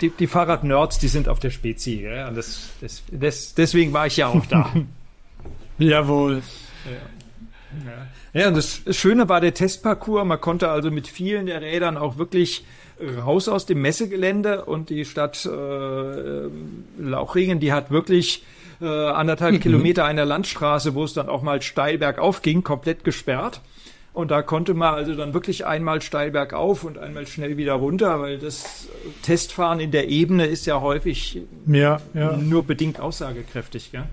[0.00, 2.02] die, die Fahrrad-Nerds, die sind auf der Spezi.
[2.02, 2.30] Ja?
[2.30, 4.72] Das, das, das, deswegen war ich ja auch da.
[5.78, 6.42] Jawohl.
[7.84, 8.40] Ja.
[8.40, 10.24] ja, und das Schöne war der Testparcours.
[10.24, 12.64] Man konnte also mit vielen der Rädern auch wirklich
[13.18, 16.48] raus aus dem Messegelände und die Stadt äh,
[16.98, 18.44] Lauchringen, die hat wirklich
[18.80, 19.60] äh, anderthalb mhm.
[19.60, 23.60] Kilometer einer Landstraße, wo es dann auch mal steil bergauf ging, komplett gesperrt.
[24.14, 28.20] Und da konnte man also dann wirklich einmal steil bergauf und einmal schnell wieder runter,
[28.20, 28.88] weil das
[29.22, 32.36] Testfahren in der Ebene ist ja häufig ja, ja.
[32.36, 33.90] nur bedingt aussagekräftig.
[33.90, 34.04] Gell?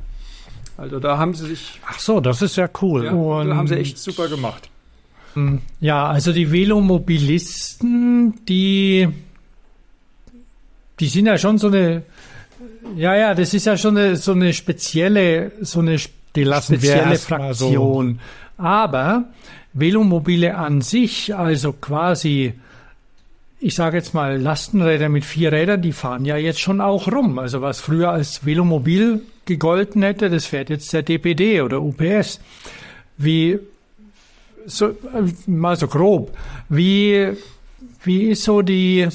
[0.77, 1.81] Also da haben sie sich.
[1.85, 3.05] Ach so, das ist ja cool.
[3.05, 4.69] Ja, und da haben sie echt super gemacht.
[5.39, 9.07] Hm, ja, also die Velomobilisten, die,
[10.99, 12.03] die sind ja schon so eine,
[12.95, 15.97] ja, ja, das ist ja schon eine, so eine spezielle, so eine
[16.35, 18.19] die lassen spezielle Fraktion.
[18.57, 18.63] So.
[18.63, 19.25] Aber
[19.73, 22.53] Velomobile an sich, also quasi,
[23.59, 27.39] ich sage jetzt mal Lastenräder mit vier Rädern, die fahren ja jetzt schon auch rum.
[27.39, 32.39] Also was früher als Velomobil gegolten hätte, das fährt jetzt der DPD oder UPS.
[33.17, 33.59] Wie
[34.69, 34.95] so,
[35.47, 36.31] mal so grob,
[36.69, 37.33] wie,
[38.03, 39.07] wie ist so die,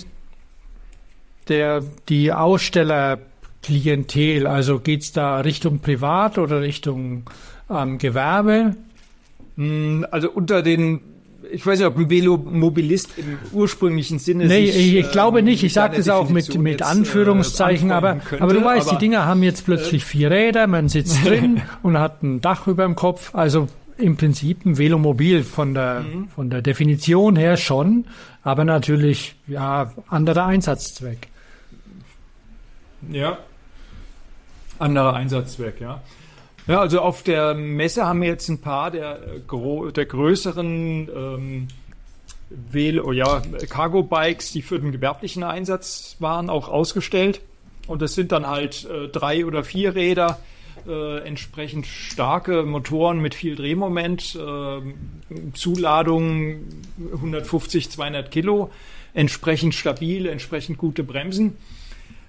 [1.48, 4.46] der, die Ausstellerklientel?
[4.46, 7.24] Also geht's da Richtung Privat oder Richtung
[7.70, 8.76] ähm, Gewerbe?
[9.56, 11.00] Hm, also unter den
[11.50, 15.62] ich weiß nicht, ob ein Velomobilist im ursprünglichen Sinne Nee, sich, ich, glaube nicht.
[15.62, 18.98] Ich sage das auch mit, mit jetzt, Anführungszeichen, äh, aber, könnte, aber du weißt, aber,
[18.98, 22.66] die Dinger haben jetzt plötzlich äh, vier Räder, man sitzt drin und hat ein Dach
[22.66, 23.34] über dem Kopf.
[23.34, 26.28] Also im Prinzip ein Velomobil von der, mhm.
[26.28, 28.06] von der Definition her schon,
[28.42, 31.28] aber natürlich, ja, anderer Einsatzzweck.
[33.10, 33.38] Ja.
[34.78, 36.02] Anderer Einsatzzweck, ja.
[36.66, 41.68] Ja, also auf der Messe haben wir jetzt ein paar der, der größeren ähm,
[42.48, 47.40] Velo, ja, Cargo-Bikes, die für den gewerblichen Einsatz waren, auch ausgestellt.
[47.86, 50.38] Und das sind dann halt äh, drei oder vier Räder,
[50.86, 54.80] äh, entsprechend starke Motoren mit viel Drehmoment, äh,
[55.54, 56.64] Zuladung
[57.12, 58.70] 150, 200 Kilo,
[59.14, 61.56] entsprechend stabil, entsprechend gute Bremsen.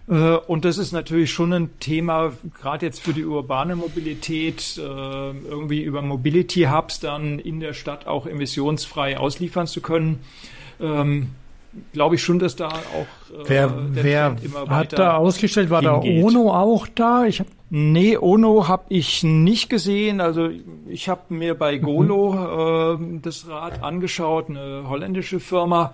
[0.07, 4.81] Äh, und das ist natürlich schon ein Thema, gerade jetzt für die urbane Mobilität, äh,
[4.81, 10.19] irgendwie über Mobility Hubs dann in der Stadt auch emissionsfrei ausliefern zu können.
[10.79, 11.29] Ähm,
[11.93, 14.35] glaube ich schon, dass da auch äh, wer, wer
[14.69, 15.69] hat da ausgestellt?
[15.69, 16.23] War hingeht.
[16.23, 17.25] da Ono auch da?
[17.25, 20.21] Ich hab nee, Ono habe ich nicht gesehen.
[20.21, 20.49] Also
[20.87, 21.81] ich habe mir bei mhm.
[21.81, 23.17] Golo mhm.
[23.17, 25.93] äh, das Rad angeschaut, eine holländische Firma.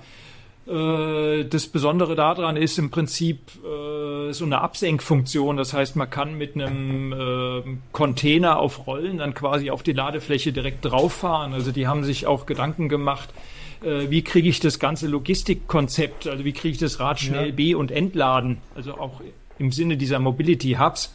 [0.67, 5.57] Äh, das Besondere daran ist im Prinzip äh, so eine Absenkfunktion.
[5.57, 10.53] Das heißt, man kann mit einem äh, Container auf Rollen dann quasi auf die Ladefläche
[10.53, 11.53] direkt drauffahren.
[11.53, 13.29] Also die haben sich auch Gedanken gemacht,
[13.83, 17.55] äh, wie kriege ich das ganze Logistikkonzept, also wie kriege ich das Rad schnell ja.
[17.55, 19.21] be- und entladen, also auch
[19.57, 21.13] im Sinne dieser Mobility Hubs.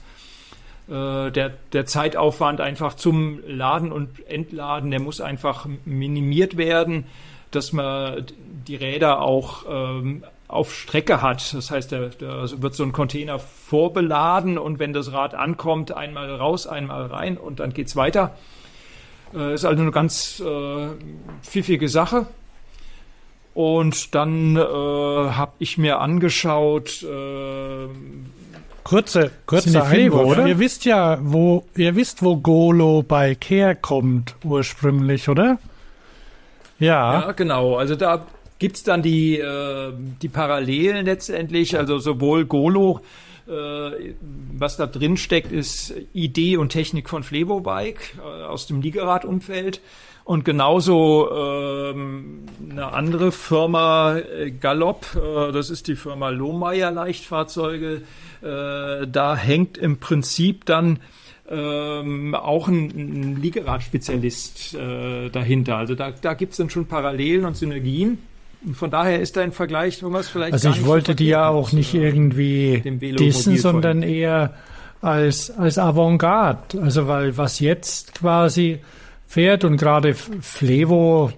[0.89, 7.07] Äh, der, der Zeitaufwand einfach zum Laden und Entladen, der muss einfach minimiert werden,
[7.51, 8.27] dass man
[8.67, 11.55] die Räder auch ähm, auf Strecke hat.
[11.55, 16.33] Das heißt, da, da wird so ein Container vorbeladen und wenn das Rad ankommt, einmal
[16.33, 18.37] raus, einmal rein und dann geht's weiter.
[19.35, 20.89] Äh, ist also eine ganz äh,
[21.43, 22.27] pfiffige Sache.
[23.55, 27.03] Und dann äh, habe ich mir angeschaut.
[27.03, 27.89] Äh,
[28.87, 30.27] kurze, kurze Einwurf.
[30.27, 30.47] oder?
[30.47, 35.59] Ihr wisst ja, wo ihr wisst, wo Golo bei Care kommt ursprünglich, oder?
[36.79, 37.21] Ja.
[37.21, 37.77] Ja, genau.
[37.77, 38.27] Also da
[38.59, 41.77] gibt's dann die äh, die Parallelen letztendlich.
[41.77, 43.01] Also sowohl Golo
[43.49, 44.15] äh,
[44.59, 49.81] was da drin steckt, ist Idee und Technik von Flevo Bike äh, aus dem Liegerad-Umfeld.
[50.27, 58.03] Und genauso ähm, eine andere Firma, äh, Gallop, äh, das ist die Firma Lohmeier Leichtfahrzeuge,
[58.43, 60.99] äh, da hängt im Prinzip dann
[61.49, 65.77] ähm, auch ein, ein Liegerad-Spezialist äh, dahinter.
[65.77, 68.19] Also da, da gibt es dann schon Parallelen und Synergien.
[68.65, 70.55] Und von daher ist da ein Vergleich, wo man es vielleicht.
[70.55, 72.83] Also ich wollte die ja auch nicht äh, irgendwie
[73.17, 74.55] dissen, sondern eher
[75.01, 76.83] als, als Avantgarde.
[76.83, 78.81] Also weil was jetzt quasi
[79.27, 81.33] fährt und gerade Flevo,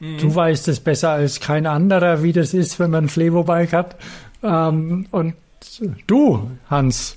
[0.00, 0.18] mhm.
[0.18, 3.96] du weißt es besser als kein anderer, wie das ist, wenn man ein Flevo-Bike hat.
[4.42, 5.34] Ähm, und
[6.06, 7.16] du, Hans.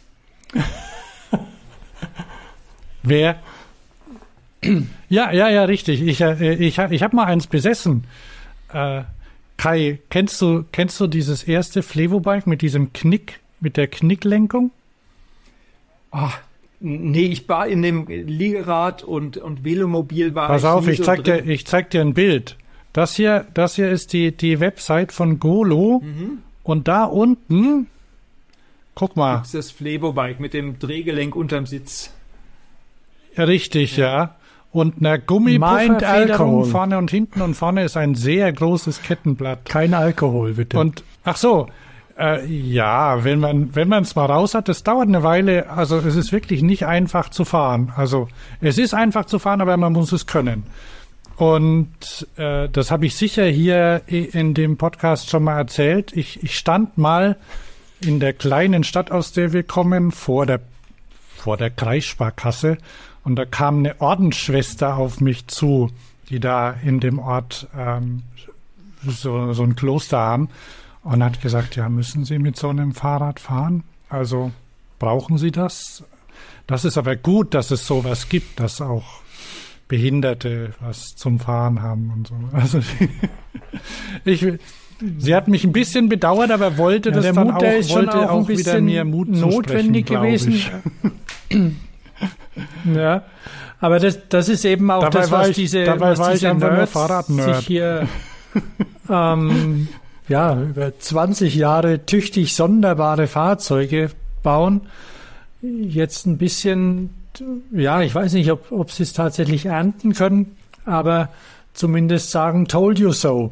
[3.03, 3.39] Wer?
[5.09, 6.01] Ja, ja, ja, richtig.
[6.01, 8.05] Ich, äh, ich, ich habe mal eins besessen.
[8.73, 9.03] Äh,
[9.57, 14.71] Kai, kennst du, kennst du dieses erste Flevo-Bike mit diesem Knick, mit der Knicklenkung?
[16.11, 16.39] Ach,
[16.87, 21.23] Nee, ich war in dem Liegerad und, und Velomobil war Pass ich auf, ich zeig,
[21.23, 22.57] dir, ich zeig dir ein Bild.
[22.93, 26.03] Das hier, das hier ist die, die Website von Golo.
[26.03, 26.43] Mhm.
[26.61, 27.87] Und da unten,
[28.93, 29.39] guck mal.
[29.39, 32.13] Das ist das Flebo-Bike mit dem Drehgelenk unterm Sitz.
[33.35, 34.05] Ja, richtig, ja.
[34.05, 34.35] ja.
[34.71, 39.65] Und eine Gummipufferfederung vorne und hinten und vorne ist ein sehr großes Kettenblatt.
[39.65, 40.77] Kein Alkohol, bitte.
[40.77, 41.67] Und, ach so,
[42.17, 45.69] äh, ja, wenn man wenn man es mal raus hat, das dauert eine Weile.
[45.69, 47.91] Also es ist wirklich nicht einfach zu fahren.
[47.95, 48.27] Also
[48.61, 50.63] es ist einfach zu fahren, aber man muss es können.
[51.35, 56.13] Und äh, das habe ich sicher hier in dem Podcast schon mal erzählt.
[56.15, 57.35] Ich, ich stand mal
[57.99, 60.61] in der kleinen Stadt, aus der wir kommen, vor der
[61.45, 62.77] vor der Kreissparkasse
[63.23, 65.91] und da kam eine Ordensschwester auf mich zu,
[66.29, 68.23] die da in dem Ort ähm,
[69.05, 70.49] so, so ein Kloster haben
[71.05, 73.83] und hat gesagt, ja, müssen Sie mit so einem Fahrrad fahren?
[74.09, 74.51] Also
[74.97, 76.03] brauchen Sie das?
[76.65, 79.21] Das ist aber gut, dass es sowas gibt, dass auch
[79.87, 82.35] Behinderte was zum Fahren haben und so.
[82.51, 82.79] Also
[84.25, 84.47] ich,
[85.19, 88.31] sie hat mich ein bisschen bedauert, aber wollte ja, das dann Mut, auch, ist wollte
[88.31, 90.59] auch, wieder mehr Mut notwendig gewesen.
[92.95, 93.23] ja,
[93.79, 97.27] aber das, das ist eben auch dabei das, was ich, diese, dabei was diese Nerds
[97.27, 98.07] sich hier
[99.07, 99.87] ähm,
[100.27, 104.11] ja, über 20 Jahre tüchtig sonderbare Fahrzeuge
[104.43, 104.81] bauen.
[105.61, 107.09] Jetzt ein bisschen,
[107.71, 110.55] ja, ich weiß nicht, ob, ob sie es tatsächlich ernten können,
[110.85, 111.29] aber
[111.73, 113.51] zumindest sagen, told you so.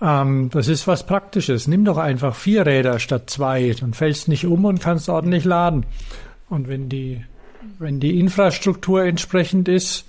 [0.00, 1.68] Ähm, das ist was Praktisches.
[1.68, 5.86] Nimm doch einfach vier Räder statt zwei, dann fällst nicht um und kannst ordentlich laden.
[6.48, 7.24] Und wenn die,
[7.78, 10.04] wenn die Infrastruktur entsprechend ist,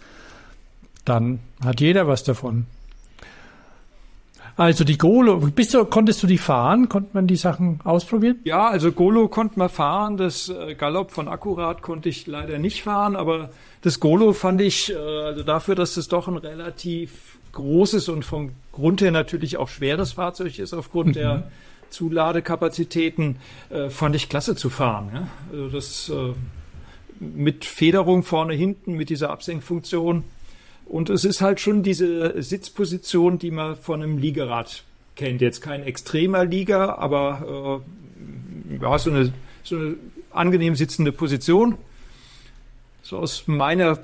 [1.05, 2.65] dann hat jeder was davon.
[4.55, 6.87] Also die Golo, bist du, konntest du die fahren?
[6.87, 8.39] Konnte man die Sachen ausprobieren?
[8.43, 10.17] Ja, also Golo konnte man fahren.
[10.17, 13.49] Das äh, Galopp von Akkurat konnte ich leider nicht fahren, aber
[13.81, 18.51] das Golo fand ich, äh, also dafür, dass es doch ein relativ großes und vom
[18.71, 21.13] Grund her natürlich auch schweres Fahrzeug ist, aufgrund mhm.
[21.13, 21.43] der
[21.89, 23.37] Zuladekapazitäten,
[23.69, 25.09] äh, fand ich klasse zu fahren.
[25.13, 25.27] Ja?
[25.51, 26.11] Also das
[27.19, 30.23] mit Federung vorne hinten, mit dieser Absenkfunktion.
[30.85, 34.83] Und es ist halt schon diese Sitzposition, die man von einem Liegerad
[35.15, 35.41] kennt.
[35.41, 37.81] Jetzt kein extremer Lieger, aber
[38.71, 39.95] äh, ja, so eine, so eine
[40.31, 41.77] angenehm sitzende Position.
[43.01, 43.99] So aus meiner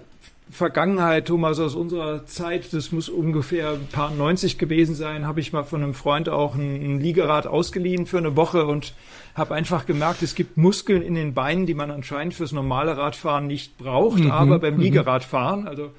[0.51, 5.53] Vergangenheit, Thomas, aus unserer Zeit, das muss ungefähr ein paar 90 gewesen sein, habe ich
[5.53, 8.93] mal von einem Freund auch ein, Liegerad ausgeliehen für eine Woche und
[9.35, 13.45] habe einfach gemerkt, es gibt Muskeln in den Beinen, die man anscheinend fürs normale Radfahren
[13.45, 14.31] nicht braucht, mhm.
[14.31, 14.81] aber beim mhm.
[14.81, 15.91] Liegeradfahren, also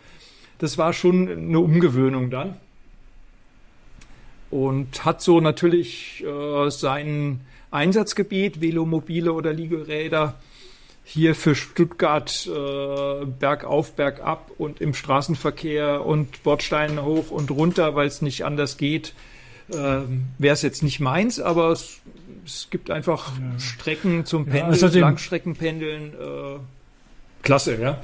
[0.60, 2.56] das war schon eine Umgewöhnung dann.
[4.50, 7.40] Und hat so natürlich äh, sein
[7.70, 10.34] Einsatzgebiet, Velomobile oder Liegeräder,
[11.04, 18.06] hier für Stuttgart äh, bergauf, bergab und im Straßenverkehr und Bordsteine hoch und runter, weil
[18.06, 19.14] es nicht anders geht,
[19.70, 19.74] äh,
[20.38, 22.00] wäre es jetzt nicht meins, aber es,
[22.44, 23.58] es gibt einfach ja.
[23.58, 26.12] Strecken zum Pendeln, ja, also Langstreckenpendeln.
[26.12, 26.58] Äh,
[27.42, 28.00] klasse, ja.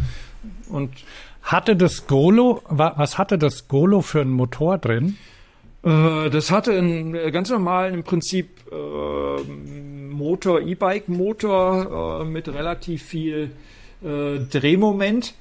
[0.69, 0.91] Und
[1.47, 5.17] hatte das Golo, was hatte das Golo für einen Motor drin?
[5.83, 9.43] Äh, das hatte einen äh, ganz normalen im Prinzip äh,
[10.11, 13.53] Motor, E-Bike-Motor äh, mit relativ viel
[14.03, 15.35] äh, Drehmoment.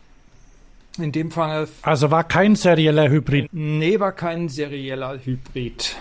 [0.98, 1.68] In dem Fall.
[1.82, 3.50] Also war kein serieller Hybrid?
[3.52, 5.98] Nee, war kein serieller Hybrid.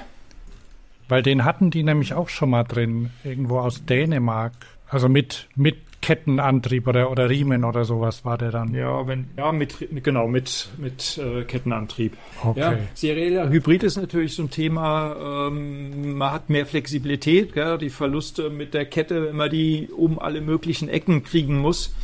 [1.09, 4.53] Weil den hatten die nämlich auch schon mal drin, irgendwo aus Dänemark.
[4.89, 8.75] Also mit, mit Kettenantrieb oder, oder Riemen oder sowas war der dann.
[8.75, 12.15] Ja, wenn, ja, mit, genau, mit, mit äh, Kettenantrieb.
[12.45, 12.61] Okay.
[12.61, 17.79] Ja, serieller Hybrid ist natürlich so ein Thema, ähm, man hat mehr Flexibilität, gell?
[17.79, 21.95] die Verluste mit der Kette, wenn man die um alle möglichen Ecken kriegen muss,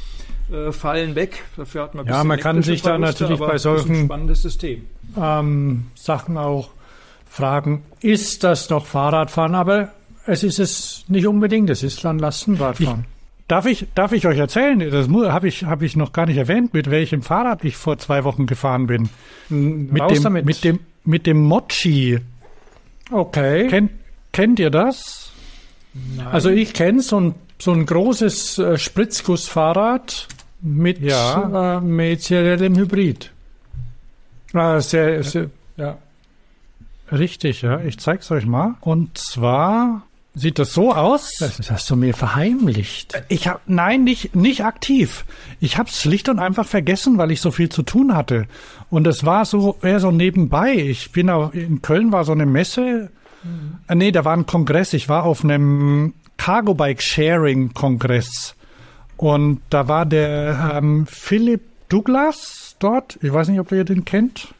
[0.51, 1.45] äh, fallen weg.
[1.59, 4.87] Dafür hat man Ja, man kann sich da natürlich bei solchen spannendes System.
[5.15, 6.71] Ähm, Sachen auch
[7.29, 9.55] fragen, ist das noch Fahrradfahren?
[9.55, 9.91] Aber
[10.25, 13.05] es ist es nicht unbedingt, es ist dann Lastenradfahren.
[13.07, 13.20] Ich,
[13.51, 14.79] Darf ich, darf ich euch erzählen?
[14.79, 18.23] Das habe ich, hab ich noch gar nicht erwähnt, mit welchem Fahrrad ich vor zwei
[18.23, 19.09] Wochen gefahren bin.
[19.49, 20.45] Mit dem, damit.
[20.45, 22.21] mit dem, mit dem Mochi.
[23.11, 23.67] Okay.
[23.67, 23.91] Kennt,
[24.31, 25.33] kennt ihr das?
[26.17, 26.29] Nein.
[26.29, 30.29] Also ich kenne so ein, so ein großes äh, Spritzgussfahrrad
[30.61, 31.79] mit, ja.
[31.79, 33.33] äh, mit seriellem Hybrid.
[34.53, 35.99] Ah, sehr, sehr, ja.
[37.11, 37.81] Richtig, ja.
[37.81, 38.77] Ich zeig's euch mal.
[38.81, 40.03] Und zwar
[40.35, 41.33] Sieht das so aus?
[41.41, 43.21] Das hast du mir verheimlicht.
[43.29, 45.25] Ich habe nein, nicht nicht aktiv.
[45.59, 48.47] Ich habe es schlicht und einfach vergessen, weil ich so viel zu tun hatte.
[48.91, 50.75] Und es war so eher so nebenbei.
[50.75, 53.11] Ich bin auch in Köln war so eine Messe.
[53.43, 53.79] Mhm.
[53.89, 54.93] Äh, nee, da war ein Kongress.
[54.93, 58.55] Ich war auf einem Cargo Bike Sharing Kongress
[59.17, 63.19] und da war der ähm, Philipp Douglas dort.
[63.21, 64.55] Ich weiß nicht, ob ihr den kennt.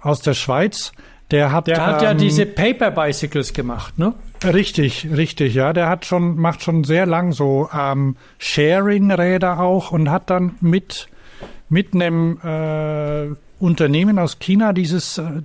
[0.00, 0.92] Aus der Schweiz.
[1.30, 4.14] Der hat, der hat ähm, ja diese Paper Bicycles gemacht, ne?
[4.44, 5.72] Richtig, richtig, ja.
[5.72, 11.08] Der hat schon, macht schon sehr lang so ähm, Sharing-Räder auch und hat dann mit,
[11.68, 15.42] mit einem äh, Unternehmen aus China dieses, äh,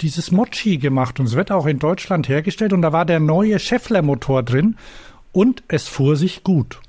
[0.00, 1.18] dieses Mochi gemacht.
[1.20, 2.72] Und es wird auch in Deutschland hergestellt.
[2.72, 4.76] Und da war der neue Scheffler-Motor drin
[5.32, 6.80] und es fuhr sich gut.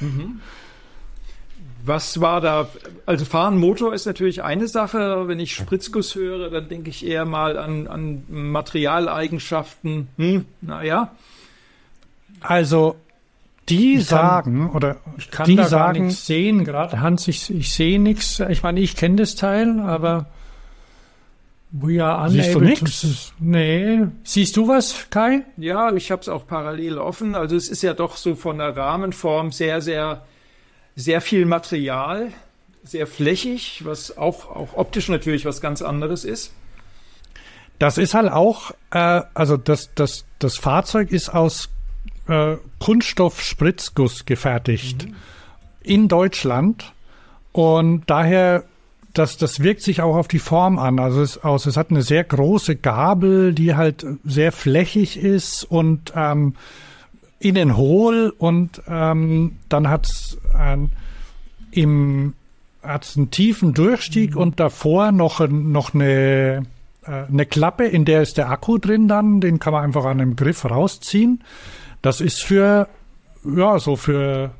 [0.00, 0.40] Mhm.
[1.84, 2.68] Was war da?
[3.06, 5.26] Also fahren Motor ist natürlich eine Sache.
[5.26, 10.08] Wenn ich Spritzguss höre, dann denke ich eher mal an, an Materialeigenschaften.
[10.16, 11.12] Hm, naja.
[12.40, 12.96] Also
[13.68, 17.28] die ich sagen kann, oder ich kann die da sagen, gar nichts sehen gerade Hans
[17.28, 20.26] ich, ich sehe nichts ich meine ich kenne das Teil aber
[21.72, 23.32] we are Siehst du nichts?
[23.38, 24.06] Nee.
[24.24, 25.42] Siehst du was, Kai?
[25.56, 27.34] Ja, ich habe es auch parallel offen.
[27.34, 30.22] Also es ist ja doch so von der Rahmenform sehr, sehr
[30.96, 32.32] sehr viel Material,
[32.84, 36.52] sehr flächig, was auch, auch optisch natürlich was ganz anderes ist.
[37.78, 41.68] Das ist halt auch, äh, also das, das, das Fahrzeug ist aus
[42.28, 45.14] äh, Kunststoff-Spritzguss gefertigt mhm.
[45.82, 46.92] in Deutschland
[47.52, 48.64] und daher
[49.14, 50.98] das, das wirkt sich auch auf die Form an.
[50.98, 56.12] Also es, aus, es hat eine sehr große Gabel, die halt sehr flächig ist und
[56.16, 56.54] ähm,
[57.42, 60.90] innen hohl und ähm, dann hat's ein,
[61.70, 62.34] im
[62.82, 66.64] hat's einen tiefen Durchstieg und davor noch, noch eine,
[67.04, 70.20] äh, eine Klappe, in der ist der Akku drin dann, den kann man einfach an
[70.20, 71.42] einem Griff rausziehen.
[72.00, 72.88] Das ist für,
[73.44, 74.50] ja, so für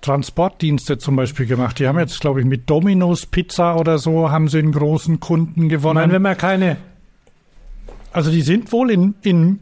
[0.00, 1.78] Transportdienste zum Beispiel gemacht.
[1.78, 5.68] Die haben jetzt, glaube ich, mit Domino's Pizza oder so, haben sie einen großen Kunden
[5.68, 5.96] gewonnen.
[5.96, 6.76] Meine, wenn man keine.
[8.12, 9.60] Also die sind wohl in, in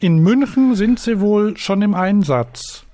[0.00, 2.84] in München sind sie wohl schon im Einsatz.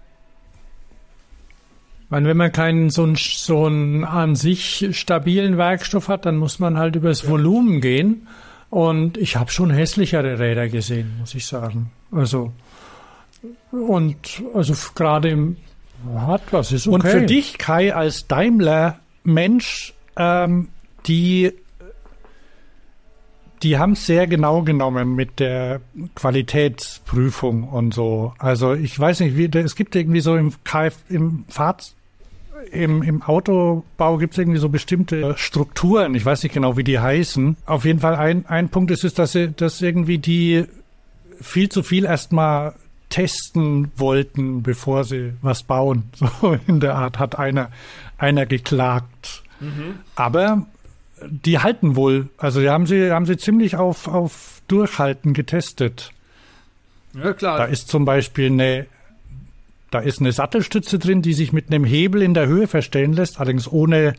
[2.09, 6.59] Meine, wenn man keinen so einen, so einen an sich stabilen Werkstoff hat, dann muss
[6.59, 8.29] man halt übers Volumen gehen.
[8.71, 11.91] Und ich habe schon hässlichere Räder gesehen, muss ich sagen.
[12.13, 12.53] Also
[13.71, 15.57] und also gerade im
[16.17, 16.95] Hat was, ist okay.
[16.95, 20.69] Und für dich, Kai, als Daimler-Mensch, ähm,
[21.07, 21.53] die
[23.63, 25.81] die haben es sehr genau genommen mit der
[26.15, 28.35] Qualitätsprüfung und so.
[28.39, 31.95] Also ich weiß nicht, wie es gibt irgendwie so im KF, im Fahrt
[32.73, 36.15] im, im Autobau gibt es irgendwie so bestimmte Strukturen.
[36.15, 37.57] Ich weiß nicht genau, wie die heißen.
[37.67, 40.65] Auf jeden Fall ein, ein Punkt ist, ist dass, sie, dass irgendwie die
[41.41, 42.75] viel zu viel erstmal
[43.09, 46.05] testen wollten, bevor sie was bauen.
[46.41, 47.71] So in der Art hat einer,
[48.19, 49.43] einer geklagt.
[49.61, 50.01] Mhm.
[50.17, 50.67] Aber
[51.23, 52.29] die halten wohl.
[52.39, 56.13] Also die haben sie, haben sie ziemlich auf, auf Durchhalten getestet.
[57.15, 57.59] Ja, klar.
[57.59, 58.87] Da ist zum Beispiel eine,
[59.91, 63.41] da ist eine Sattelstütze drin, die sich mit einem Hebel in der Höhe verstellen lässt,
[63.41, 64.15] allerdings ohne,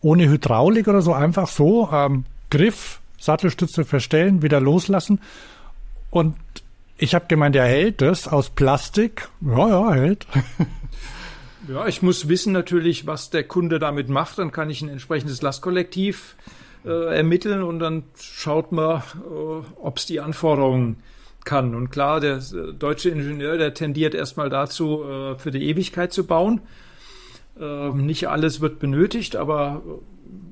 [0.00, 5.20] ohne Hydraulik oder so, einfach so, ähm, Griff, Sattelstütze verstellen, wieder loslassen.
[6.10, 6.36] Und
[6.96, 9.28] ich habe gemeint, er hält das aus Plastik.
[9.40, 10.26] Ja, ja, hält.
[11.68, 14.38] Ja, ich muss wissen natürlich, was der Kunde damit macht.
[14.38, 16.36] Dann kann ich ein entsprechendes Lastkollektiv
[16.84, 21.02] äh, ermitteln und dann schaut man, äh, ob es die Anforderungen
[21.44, 21.74] kann.
[21.74, 26.26] Und klar, der äh, deutsche Ingenieur, der tendiert erstmal dazu, äh, für die Ewigkeit zu
[26.26, 26.62] bauen.
[27.60, 29.82] Ähm, nicht alles wird benötigt, aber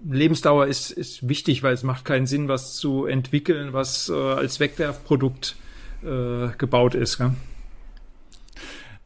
[0.08, 4.60] Lebensdauer ist, ist wichtig, weil es macht keinen Sinn, was zu entwickeln, was äh, als
[4.60, 5.56] Wegwerfprodukt
[6.02, 7.16] äh, gebaut ist.
[7.16, 7.32] Gell?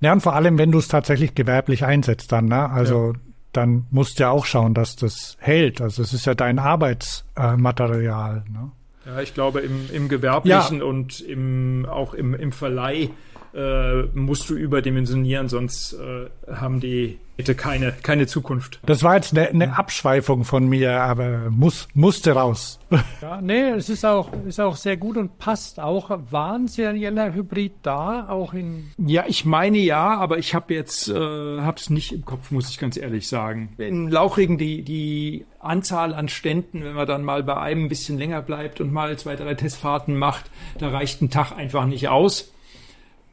[0.01, 2.71] Ja, und vor allem, wenn du es tatsächlich gewerblich einsetzt dann, ne?
[2.71, 3.19] Also ja.
[3.53, 5.81] dann musst du ja auch schauen, dass das hält.
[5.81, 8.45] Also es ist ja dein Arbeitsmaterial.
[8.47, 8.73] Äh, ne?
[9.07, 10.85] Ja, ich glaube, im, im Gewerblichen ja.
[10.85, 13.11] und im, auch im, im Verleih
[13.55, 18.81] äh, musst du überdimensionieren, sonst äh, haben die hätte keine, keine Zukunft.
[18.85, 22.79] Das war jetzt eine, eine Abschweifung von mir, aber muss, musste raus.
[23.23, 26.11] Ja, nee, es ist auch, ist auch sehr gut und passt auch.
[26.31, 28.91] War ein serieller Hybrid da, auch in.
[28.99, 32.79] Ja, ich meine ja, aber ich habe jetzt, äh, hab's nicht im Kopf, muss ich
[32.79, 33.71] ganz ehrlich sagen.
[33.79, 38.19] In Lauchringen die, die Anzahl an Ständen, wenn man dann mal bei einem ein bisschen
[38.19, 42.53] länger bleibt und mal zwei, drei Testfahrten macht, da reicht ein Tag einfach nicht aus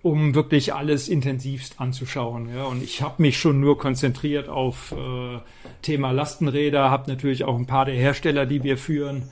[0.07, 2.49] um wirklich alles intensivst anzuschauen.
[2.55, 2.63] Ja.
[2.63, 5.39] Und ich habe mich schon nur konzentriert auf äh,
[5.81, 9.23] Thema Lastenräder, habe natürlich auch ein paar der Hersteller, die wir führen,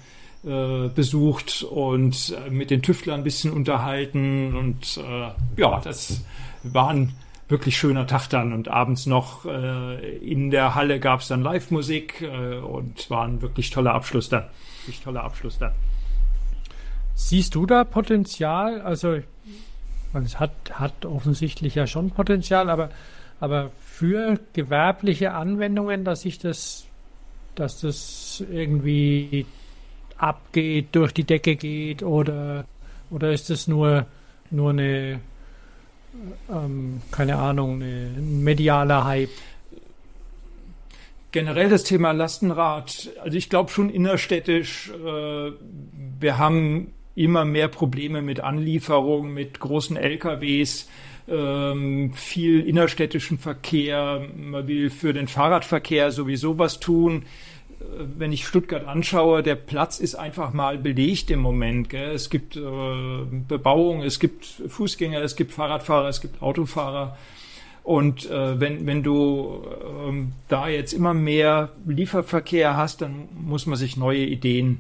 [0.43, 4.55] äh, besucht und äh, mit den Tüftlern ein bisschen unterhalten.
[4.55, 6.25] Und äh, ja, das
[6.63, 7.13] war ein
[7.47, 8.51] wirklich schöner Tag dann.
[8.51, 13.41] Und abends noch äh, in der Halle gab es dann Live-Musik äh, und war ein
[13.41, 14.43] wirklich toller Abschluss dann.
[14.83, 15.71] Wirklich toller Abschluss dann.
[17.13, 18.81] Siehst du da Potenzial?
[18.81, 19.19] Also
[20.23, 22.89] es hat, hat offensichtlich ja schon Potenzial, aber,
[23.39, 26.85] aber für gewerbliche Anwendungen, dass ich das,
[27.55, 29.45] dass das irgendwie
[30.17, 32.65] abgeht, durch die Decke geht oder,
[33.09, 34.05] oder ist das nur,
[34.51, 35.19] nur eine,
[36.49, 39.29] ähm, keine Ahnung, ein medialer Hype?
[41.31, 45.51] Generell das Thema Lastenrad, also ich glaube schon innerstädtisch, äh,
[46.19, 50.89] wir haben immer mehr Probleme mit Anlieferungen, mit großen LKWs,
[51.27, 54.27] ähm, viel innerstädtischen Verkehr.
[54.35, 57.23] Man will für den Fahrradverkehr sowieso was tun.
[57.79, 57.83] Äh,
[58.17, 61.89] wenn ich Stuttgart anschaue, der Platz ist einfach mal belegt im Moment.
[61.89, 62.11] Gell?
[62.11, 62.61] Es gibt äh,
[63.47, 67.17] Bebauung, es gibt Fußgänger, es gibt Fahrradfahrer, es gibt Autofahrer.
[67.83, 69.63] Und äh, wenn, wenn du
[70.07, 74.79] ähm, da jetzt immer mehr Lieferverkehr hast, dann muss man sich neue Ideen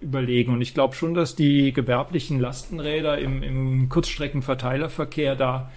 [0.00, 0.52] überlegen.
[0.52, 5.70] Und ich glaube schon, dass die gewerblichen Lastenräder im, im Kurzstreckenverteilerverkehr da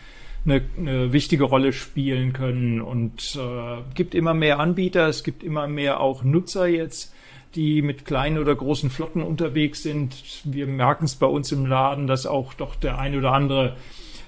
[0.45, 2.81] eine, eine wichtige Rolle spielen können.
[2.81, 7.13] Und äh, gibt immer mehr Anbieter, es gibt immer mehr auch Nutzer jetzt,
[7.55, 10.15] die mit kleinen oder großen Flotten unterwegs sind.
[10.43, 13.75] Wir merken es bei uns im Laden, dass auch doch der ein oder andere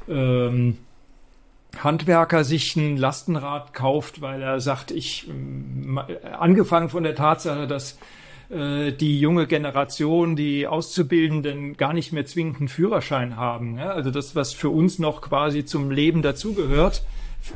[0.10, 0.78] ähm,
[1.78, 5.28] Handwerker sich ein Lastenrad kauft, weil er sagt, ich
[6.38, 7.98] angefangen von der Tatsache, dass
[8.50, 13.78] äh, die junge Generation, die Auszubildenden gar nicht mehr zwingend einen Führerschein haben.
[13.78, 13.92] Ja?
[13.92, 17.04] Also das, was für uns noch quasi zum Leben dazugehört.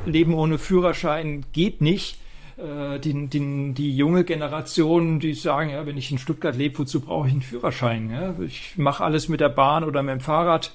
[0.06, 2.18] Leben ohne Führerschein geht nicht.
[2.56, 7.00] Äh, die, die, die junge Generation, die sagen, ja, wenn ich in Stuttgart lebe, wozu
[7.00, 8.10] brauche ich einen Führerschein?
[8.10, 8.34] Ja?
[8.44, 10.72] Ich mache alles mit der Bahn oder mit dem Fahrrad.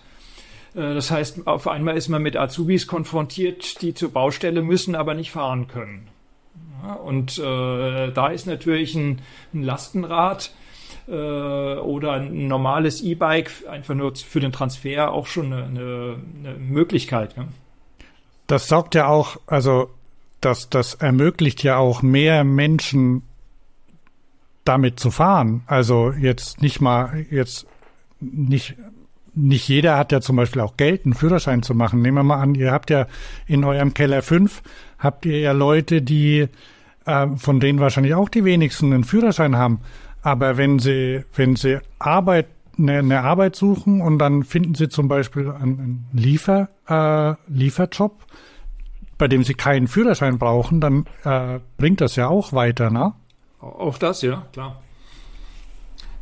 [0.76, 5.14] Äh, das heißt, auf einmal ist man mit Azubis konfrontiert, die zur Baustelle müssen, aber
[5.14, 6.08] nicht fahren können.
[7.04, 9.22] Und äh, da ist natürlich ein,
[9.54, 10.54] ein Lastenrad
[11.08, 16.54] äh, oder ein normales E-Bike einfach nur für den Transfer auch schon eine, eine, eine
[16.60, 17.36] Möglichkeit.
[17.38, 17.48] Ja.
[18.48, 19.90] Das sorgt ja auch, also
[20.42, 23.24] das, das ermöglicht ja auch mehr Menschen
[24.66, 25.64] damit zu fahren.
[25.68, 27.66] Also jetzt nicht mal, jetzt
[28.20, 28.76] nicht
[29.36, 32.02] nicht jeder hat ja zum Beispiel auch Geld, einen Führerschein zu machen.
[32.02, 33.08] Nehmen wir mal an, ihr habt ja
[33.48, 34.62] in eurem Keller fünf,
[35.04, 36.48] habt ihr ja Leute, die
[37.06, 39.82] äh, von denen wahrscheinlich auch die wenigsten einen Führerschein haben.
[40.22, 42.48] Aber wenn sie, wenn sie Arbeit,
[42.78, 48.26] eine, eine Arbeit suchen und dann finden sie zum Beispiel einen Liefer, äh, Lieferjob,
[49.18, 53.14] bei dem sie keinen Führerschein brauchen, dann äh, bringt das ja auch weiter, ne?
[53.60, 54.82] Auch das, ja, klar.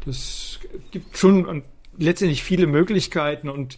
[0.05, 0.59] Das
[0.91, 1.63] gibt schon
[1.97, 3.77] letztendlich viele Möglichkeiten und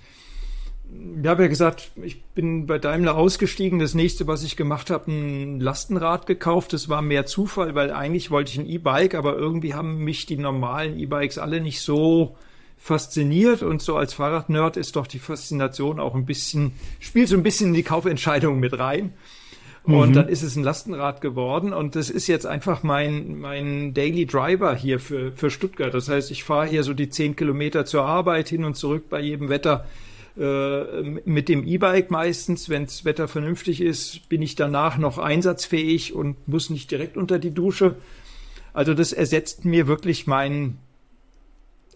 [1.22, 3.80] ich habe ja gesagt, ich bin bei Daimler ausgestiegen.
[3.80, 6.74] Das nächste, was ich gemacht habe, ein Lastenrad gekauft.
[6.74, 10.38] Das war mehr Zufall, weil eigentlich wollte ich ein E-Bike, aber irgendwie haben mich die
[10.38, 12.36] normalen E-Bikes alle nicht so
[12.78, 17.44] fasziniert und so als Fahrradnerd ist doch die Faszination auch ein bisschen, spielt so ein
[17.44, 19.14] bisschen in die Kaufentscheidung mit rein.
[19.84, 20.14] Und mhm.
[20.14, 24.76] dann ist es ein Lastenrad geworden und das ist jetzt einfach mein, mein Daily Driver
[24.76, 25.94] hier für, für Stuttgart.
[25.94, 29.20] Das heißt, ich fahre hier so die zehn Kilometer zur Arbeit hin und zurück bei
[29.20, 29.86] jedem Wetter
[30.36, 32.70] mit dem E-Bike meistens.
[32.70, 37.52] Wenns Wetter vernünftig ist, bin ich danach noch einsatzfähig und muss nicht direkt unter die
[37.52, 37.96] Dusche.
[38.74, 40.78] Also das ersetzt mir wirklich mein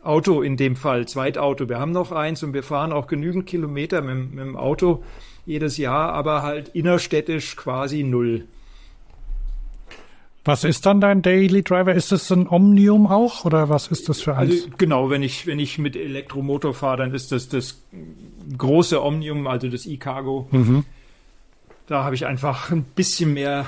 [0.04, 1.68] Auto in dem Fall, Zweitauto.
[1.68, 5.04] Wir haben noch eins und wir fahren auch genügend Kilometer mit, mit dem Auto
[5.46, 8.46] jedes Jahr, aber halt innerstädtisch quasi null.
[10.48, 11.94] Was ist dann dein Daily Driver?
[11.94, 14.52] Ist das ein Omnium auch oder was ist das für eins?
[14.52, 17.84] Also genau, wenn ich wenn ich mit Elektromotor fahre, dann ist das das
[18.58, 20.48] große Omnium, also das E-Cargo.
[20.52, 20.86] Mhm.
[21.88, 23.66] Da habe ich einfach ein bisschen mehr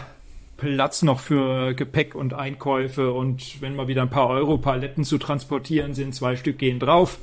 [0.55, 5.17] Platz noch für Gepäck und Einkäufe und wenn mal wieder ein paar Euro Paletten zu
[5.17, 7.17] transportieren sind, zwei Stück gehen drauf.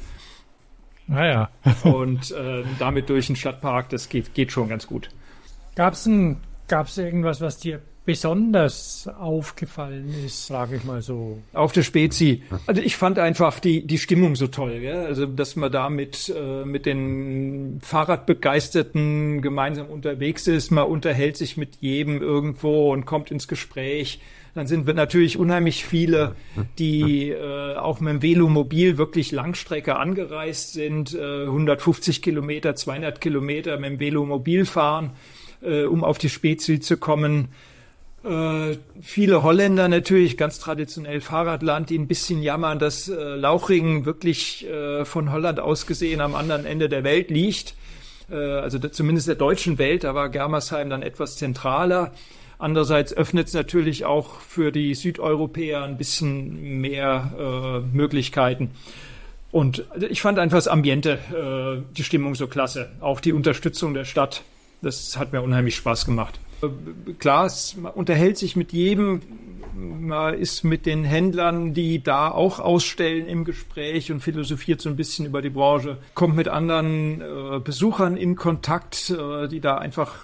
[1.06, 1.48] Naja.
[1.64, 5.08] Ah, und äh, damit durch den Stadtpark, das geht, geht schon ganz gut.
[5.74, 11.38] Gab es irgendwas, was dir besonders aufgefallen ist, sage ich mal so?
[11.52, 12.42] Auf der Spezi.
[12.66, 14.80] Also ich fand einfach die, die Stimmung so toll.
[14.80, 15.04] Gell?
[15.04, 21.56] Also dass man da mit, äh, mit den Fahrradbegeisterten gemeinsam unterwegs ist, man unterhält sich
[21.56, 24.20] mit jedem irgendwo und kommt ins Gespräch.
[24.54, 26.34] Dann sind wir natürlich unheimlich viele,
[26.78, 33.76] die äh, auch mit dem Velomobil wirklich Langstrecke angereist sind, äh, 150 Kilometer, 200 Kilometer
[33.78, 35.10] mit dem Velomobil fahren,
[35.60, 37.48] äh, um auf die Spezi zu kommen.
[38.26, 44.66] Äh, viele Holländer natürlich, ganz traditionell Fahrradland, die ein bisschen jammern, dass äh, Lauchringen wirklich
[44.66, 47.74] äh, von Holland aus gesehen am anderen Ende der Welt liegt.
[48.28, 52.12] Äh, also zumindest der deutschen Welt, da war Germersheim dann etwas zentraler.
[52.58, 58.72] Andererseits öffnet es natürlich auch für die Südeuropäer ein bisschen mehr äh, Möglichkeiten.
[59.52, 61.18] Und ich fand einfach das Ambiente,
[61.96, 62.90] die Stimmung so klasse.
[63.00, 64.42] Auch die Unterstützung der Stadt.
[64.82, 66.38] Das hat mir unheimlich Spaß gemacht.
[67.18, 69.20] Klar, es, man unterhält sich mit jedem,
[69.74, 74.96] man ist mit den Händlern, die da auch ausstellen im Gespräch und philosophiert so ein
[74.96, 80.14] bisschen über die Branche, kommt mit anderen äh, Besuchern in Kontakt, äh, die da einfach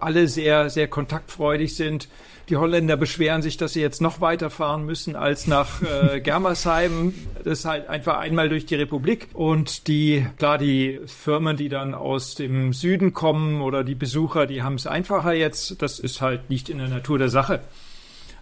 [0.00, 2.08] alle sehr, sehr kontaktfreudig sind.
[2.50, 7.14] Die Holländer beschweren sich, dass sie jetzt noch weiterfahren müssen als nach äh, Germersheim.
[7.42, 9.28] Das ist halt einfach einmal durch die Republik.
[9.32, 14.62] Und die, klar, die Firmen, die dann aus dem Süden kommen oder die Besucher, die
[14.62, 15.73] haben es einfacher jetzt.
[15.82, 17.60] Das ist halt nicht in der Natur der Sache.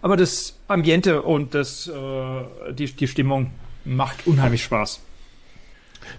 [0.01, 3.51] Aber das Ambiente und das, äh, die, die Stimmung
[3.85, 5.01] macht unheimlich Spaß.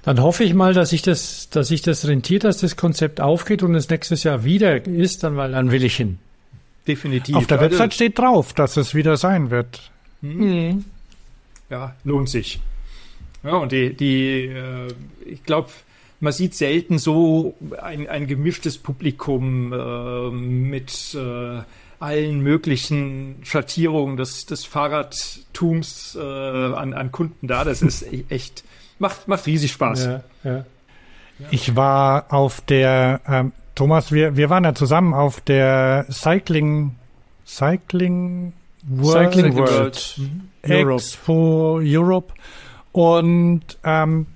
[0.03, 3.63] Dann hoffe ich mal, dass sich das, dass sich das rentiert, dass das Konzept aufgeht
[3.63, 6.19] und es nächstes Jahr wieder ist, dann, weil dann will ich hin.
[6.87, 7.37] Definitiv.
[7.37, 9.91] Auf der also, Website steht drauf, dass es wieder sein wird.
[10.21, 10.85] Mhm.
[11.71, 12.61] Ja, lohnt sich.
[13.43, 14.93] Ja, und die, die äh,
[15.27, 15.69] ich glaube,
[16.25, 21.61] man sieht selten so ein, ein gemischtes Publikum äh, mit äh,
[22.01, 27.65] allen möglichen Schattierungen des, des Fahrradtums äh, an, an Kunden da.
[27.65, 28.65] Das ist e-, echt
[28.99, 30.05] macht, macht riesig Spaß.
[30.05, 30.65] Ja, ja.
[31.51, 36.95] Ich war auf der, ähm, Thomas, wir, wir waren ja zusammen auf der Cycling,
[37.45, 38.53] Cycling
[38.87, 40.21] World, Cycling World
[40.63, 41.85] Expo Europe.
[41.85, 42.35] Europe.
[42.93, 44.27] Und ähm,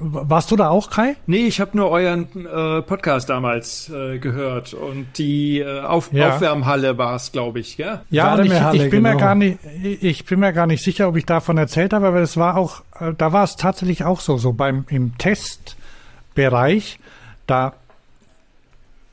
[0.00, 1.16] warst du da auch, Kai?
[1.26, 6.34] Nee, ich habe nur euren äh, Podcast damals äh, gehört und die äh, Auf ja.
[6.34, 8.02] Aufwärmhalle war es, glaube ich, ja?
[8.10, 9.10] Ja, ich, ich, bin genau.
[9.10, 12.20] mir gar nicht, ich bin mir gar nicht sicher, ob ich davon erzählt habe, aber
[12.20, 16.98] es war auch, äh, da war es tatsächlich auch so, so beim im Testbereich,
[17.46, 17.74] da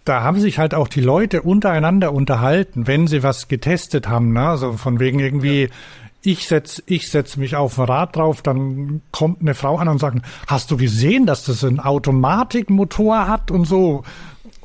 [0.04, 4.48] da haben sich halt auch die Leute untereinander unterhalten, wenn sie was getestet haben, ne?
[4.50, 5.70] Also von wegen irgendwie, ja
[6.26, 9.99] ich setz, ich setz mich auf ein Rad drauf, dann kommt eine Frau an und
[9.99, 14.03] sagt, hast du gesehen, dass das ein Automatikmotor hat und so?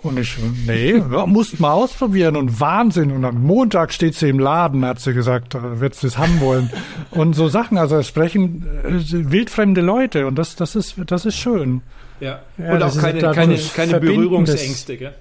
[0.02, 3.12] Und ich, nee, ja, musst mal ausprobieren und Wahnsinn.
[3.12, 6.70] Und am Montag steht sie im Laden, hat sie gesagt, wird sie es haben wollen.
[7.10, 11.36] Und so Sachen, also es sprechen äh, wildfremde Leute und das, das ist, das ist
[11.36, 11.82] schön.
[12.18, 15.14] Ja, ja und auch keine, keine, keine Berührungsängste, gell?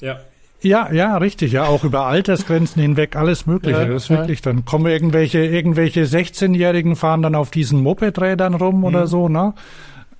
[0.00, 0.18] Ja.
[0.64, 3.78] Ja, ja, richtig, ja, auch über Altersgrenzen hinweg alles Mögliche.
[3.78, 8.78] Ja, das ist wirklich, dann kommen irgendwelche, irgendwelche 16-Jährigen fahren dann auf diesen Mopedrädern rum
[8.78, 8.84] mhm.
[8.84, 9.54] oder so, ne?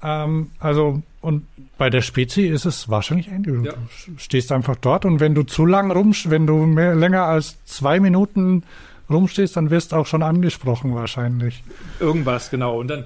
[0.03, 1.47] Ähm, also, und
[1.79, 3.47] bei der Spezi ist es wahrscheinlich ähnlich.
[3.47, 3.73] Du ja.
[4.19, 7.99] stehst einfach dort und wenn du zu lang rumst, wenn du mehr, länger als zwei
[7.99, 8.63] Minuten
[9.11, 11.65] rumstehst, dann wirst du auch schon angesprochen wahrscheinlich.
[12.01, 12.79] Irgendwas, genau.
[12.79, 13.05] Und dann,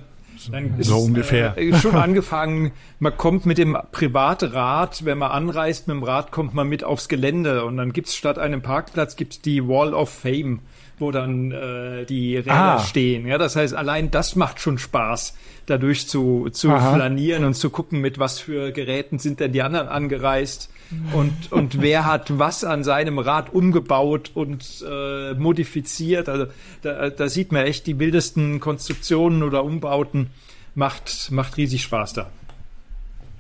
[0.51, 1.57] dann so ist, ungefähr.
[1.57, 6.55] Äh, schon angefangen, man kommt mit dem Privatrad, wenn man anreist mit dem Rad, kommt
[6.55, 10.61] man mit aufs Gelände und dann gibt's statt einem Parkplatz gibt's die Wall of Fame
[11.01, 12.79] wo dann äh, die Räder ah.
[12.81, 13.27] stehen.
[13.27, 15.37] Ja, das heißt, allein das macht schon Spaß,
[15.67, 19.89] dadurch zu, zu flanieren und zu gucken, mit was für Geräten sind denn die anderen
[19.89, 20.71] angereist
[21.13, 26.29] und, und wer hat was an seinem Rad umgebaut und äh, modifiziert.
[26.29, 26.47] Also
[26.83, 30.31] da, da sieht man echt die wildesten Konstruktionen oder Umbauten.
[30.75, 32.31] Macht, macht riesig Spaß da.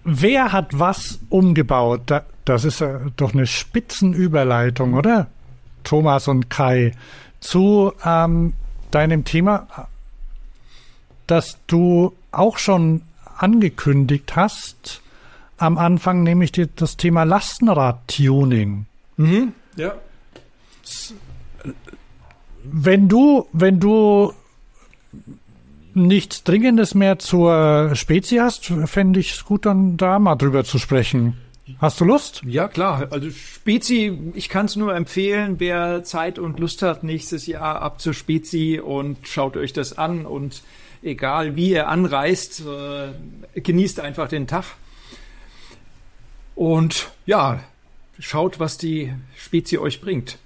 [0.04, 2.02] Wer hat was umgebaut?
[2.44, 2.82] das ist
[3.16, 5.26] doch eine Spitzenüberleitung, oder?
[5.84, 6.92] Thomas und Kai
[7.40, 8.54] zu ähm,
[8.90, 9.68] deinem Thema,
[11.26, 13.02] das du auch schon
[13.36, 15.02] angekündigt hast
[15.58, 18.86] am Anfang, nämlich die, das Thema Lastenrad-Tuning.
[19.16, 19.94] Mhm, ja.
[22.64, 24.32] Wenn du, wenn du
[25.94, 30.78] nichts Dringendes mehr zur Spezie hast, fände ich es gut, dann da mal drüber zu
[30.78, 31.36] sprechen.
[31.78, 32.42] Hast du Lust?
[32.46, 33.08] Ja, klar.
[33.10, 38.00] Also Spezi, ich kann es nur empfehlen, wer Zeit und Lust hat, nächstes Jahr ab
[38.00, 40.62] zur Spezi und schaut euch das an und
[41.02, 44.64] egal wie ihr anreist, äh, genießt einfach den Tag.
[46.58, 47.60] Und ja,
[48.18, 50.38] schaut, was die Spezi euch bringt.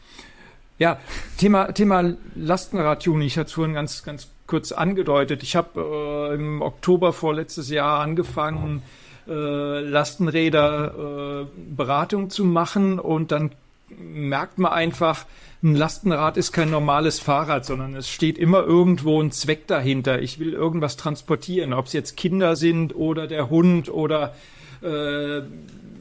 [0.78, 1.00] Ja,
[1.38, 5.42] Thema, Thema Lastenradtuning, ich hatte es vorhin ganz, ganz kurz angedeutet.
[5.42, 8.82] Ich habe äh, im Oktober vorletztes Jahr angefangen,
[9.26, 13.52] äh, Lastenräder äh, Beratung zu machen und dann
[13.88, 15.24] merkt man einfach,
[15.62, 20.20] ein Lastenrad ist kein normales Fahrrad, sondern es steht immer irgendwo ein Zweck dahinter.
[20.20, 24.34] Ich will irgendwas transportieren, ob es jetzt Kinder sind oder der Hund oder
[24.82, 25.40] äh,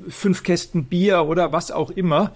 [0.09, 2.33] fünf Kästen Bier oder was auch immer.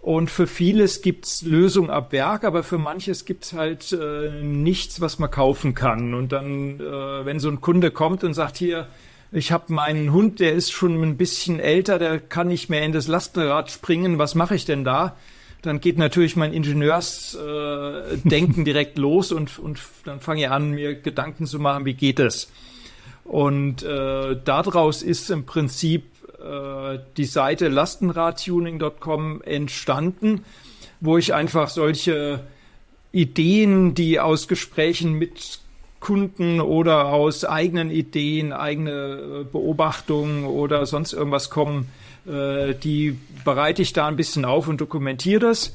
[0.00, 5.20] Und für vieles gibt's Lösung ab Werk, aber für manches gibt's halt äh, nichts, was
[5.20, 6.14] man kaufen kann.
[6.14, 8.88] Und dann, äh, wenn so ein Kunde kommt und sagt, hier,
[9.30, 12.92] ich habe meinen Hund, der ist schon ein bisschen älter, der kann nicht mehr in
[12.92, 14.18] das Lastenrad springen.
[14.18, 15.16] Was mache ich denn da?
[15.62, 20.96] Dann geht natürlich mein Ingenieursdenken äh, direkt los und, und dann fange ich an, mir
[20.96, 22.50] Gedanken zu machen, wie geht es?
[23.24, 26.04] Und äh, daraus ist im Prinzip
[26.42, 30.44] äh, die Seite lastenradtuning.com entstanden,
[31.00, 32.40] wo ich einfach solche
[33.12, 35.60] Ideen, die aus Gesprächen mit
[36.00, 41.88] Kunden oder aus eigenen Ideen, eigene äh, Beobachtungen oder sonst irgendwas kommen,
[42.26, 45.74] äh, die bereite ich da ein bisschen auf und dokumentiere das.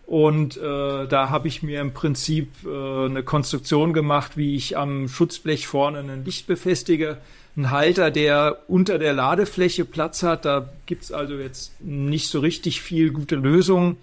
[0.07, 5.09] und äh, da habe ich mir im Prinzip äh, eine Konstruktion gemacht, wie ich am
[5.09, 7.17] Schutzblech vorne ein Licht befestige.
[7.57, 10.45] Ein Halter, der unter der Ladefläche Platz hat.
[10.45, 13.97] Da gibt's also jetzt nicht so richtig viel gute Lösungen.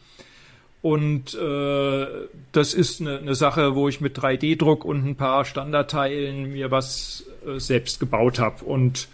[0.82, 2.06] Und äh,
[2.52, 7.24] das ist eine, eine Sache, wo ich mit 3D-Druck und ein paar Standardteilen mir was
[7.46, 8.62] äh, selbst gebaut habe.
[8.66, 9.08] Und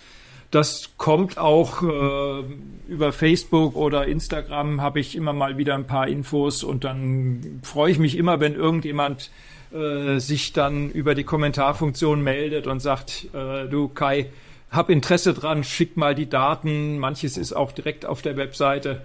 [0.50, 2.42] das kommt auch äh,
[2.88, 7.92] über Facebook oder Instagram habe ich immer mal wieder ein paar Infos und dann freue
[7.92, 9.30] ich mich immer, wenn irgendjemand
[9.72, 14.30] äh, sich dann über die Kommentarfunktion meldet und sagt, äh, du Kai,
[14.70, 16.98] hab Interesse dran, schick mal die Daten.
[16.98, 19.02] Manches ist auch direkt auf der Webseite.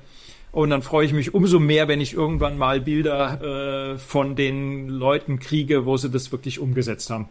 [0.51, 4.87] Und dann freue ich mich umso mehr, wenn ich irgendwann mal Bilder äh, von den
[4.87, 7.27] Leuten kriege, wo sie das wirklich umgesetzt haben.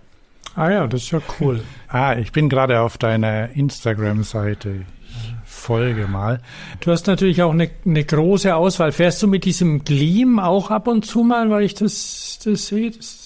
[0.57, 1.63] Ah ja, das ist ja cool.
[1.89, 4.87] ah, ich bin gerade auf deiner Instagram-Seite.
[5.45, 6.41] Folge mal.
[6.81, 8.93] Du hast natürlich auch eine, eine große Auswahl.
[8.93, 12.91] Fährst du mit diesem Gleam auch ab und zu mal, weil ich das, das sehe?
[12.91, 13.25] Das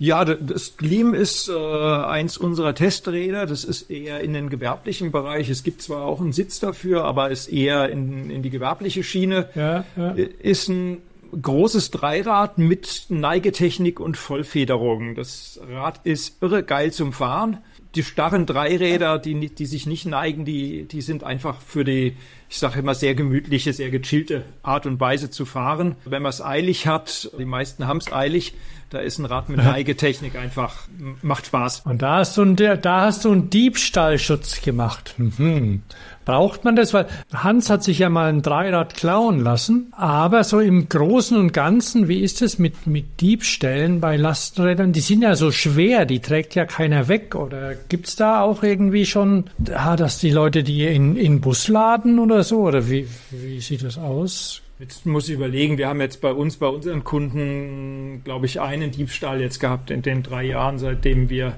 [0.00, 3.46] ja, das Gleam ist äh, eins unserer Testräder.
[3.46, 5.50] Das ist eher in den gewerblichen Bereich.
[5.50, 9.48] Es gibt zwar auch einen Sitz dafür, aber ist eher in, in die gewerbliche Schiene.
[9.56, 10.10] Ja, ja.
[10.12, 10.98] Ist ein
[11.40, 15.14] großes Dreirad mit Neigetechnik und Vollfederung.
[15.14, 17.58] Das Rad ist irre geil zum Fahren.
[17.94, 22.16] Die starren Dreiräder, die, die sich nicht neigen, die, die sind einfach für die,
[22.48, 25.96] ich sage immer, sehr gemütliche, sehr gechillte Art und Weise zu fahren.
[26.04, 28.54] Wenn man es eilig hat, die meisten haben es eilig,
[28.90, 30.88] da ist ein Rad mit Neigetechnik einfach,
[31.22, 31.80] macht Spaß.
[31.86, 35.14] Und da hast du, ein, da hast du einen Diebstahlschutz gemacht.
[35.18, 35.82] Mhm.
[36.28, 36.92] Braucht man das?
[36.92, 39.90] Weil Hans hat sich ja mal ein Dreirad klauen lassen.
[39.92, 44.92] Aber so im Großen und Ganzen, wie ist es mit, mit Diebstählen bei Lastenrädern?
[44.92, 47.34] Die sind ja so schwer, die trägt ja keiner weg.
[47.34, 52.18] Oder gibt's da auch irgendwie schon, ah, dass die Leute die in, in Bus laden
[52.18, 52.58] oder so?
[52.58, 54.60] Oder wie, wie sieht das aus?
[54.78, 58.90] Jetzt muss ich überlegen, wir haben jetzt bei uns, bei unseren Kunden, glaube ich, einen
[58.90, 61.54] Diebstahl jetzt gehabt in den drei Jahren, seitdem wir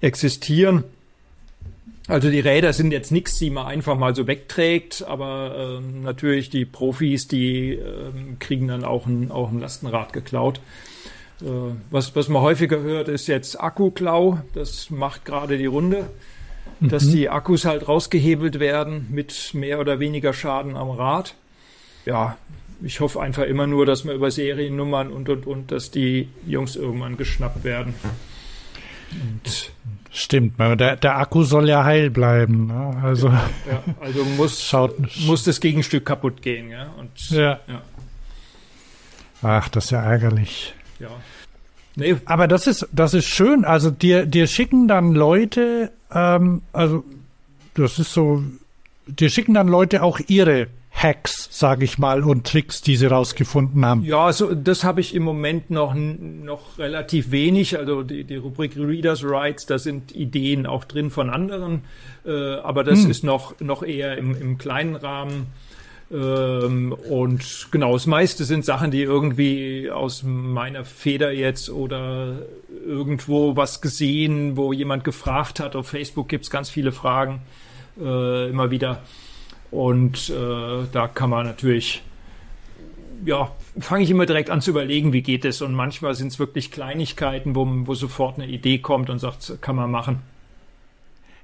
[0.00, 0.84] existieren.
[2.08, 6.50] Also die Räder sind jetzt nichts, die man einfach mal so wegträgt, aber ähm, natürlich
[6.50, 10.60] die Profis, die ähm, kriegen dann auch ein, auch ein Lastenrad geklaut.
[11.40, 11.46] Äh,
[11.90, 14.40] was, was man häufiger hört, ist jetzt Akkuklau.
[14.54, 16.10] Das macht gerade die Runde,
[16.80, 16.88] mhm.
[16.88, 21.34] dass die Akkus halt rausgehebelt werden mit mehr oder weniger Schaden am Rad.
[22.04, 22.36] Ja,
[22.82, 26.74] ich hoffe einfach immer nur, dass man über Seriennummern und und und, dass die Jungs
[26.74, 27.94] irgendwann geschnappt werden.
[29.12, 29.70] Und
[30.14, 32.66] Stimmt, der, der Akku soll ja heil bleiben.
[32.66, 33.00] Ne?
[33.02, 34.94] Also, ja, also muss, schaut,
[35.24, 36.68] muss das Gegenstück kaputt gehen.
[36.68, 36.92] Ja?
[36.98, 37.60] Und, ja.
[37.66, 37.82] ja.
[39.40, 40.74] Ach, das ist ja ärgerlich.
[40.98, 41.08] Ja.
[41.96, 42.16] Nee.
[42.26, 43.64] Aber das ist, das ist schön.
[43.64, 47.04] Also dir, dir schicken dann Leute, ähm, also
[47.74, 48.42] das ist so,
[49.06, 53.84] dir schicken dann Leute auch ihre Hacks, sage ich mal, und Tricks, die sie rausgefunden
[53.84, 54.04] haben?
[54.04, 57.78] Ja, also das habe ich im Moment noch noch relativ wenig.
[57.78, 61.82] Also die, die Rubrik Readers Rights, da sind Ideen auch drin von anderen,
[62.24, 63.10] äh, aber das hm.
[63.10, 65.48] ist noch noch eher im, im kleinen Rahmen.
[66.12, 72.42] Ähm, und genau, das meiste sind Sachen, die irgendwie aus meiner Feder jetzt oder
[72.86, 75.74] irgendwo was gesehen, wo jemand gefragt hat.
[75.74, 77.40] Auf Facebook gibt's ganz viele Fragen
[77.98, 79.02] äh, immer wieder.
[79.72, 82.02] Und äh, da kann man natürlich,
[83.24, 83.50] ja,
[83.80, 85.62] fange ich immer direkt an zu überlegen, wie geht es.
[85.62, 89.74] Und manchmal sind es wirklich Kleinigkeiten, wo, wo sofort eine Idee kommt und sagt, kann
[89.74, 90.20] man machen.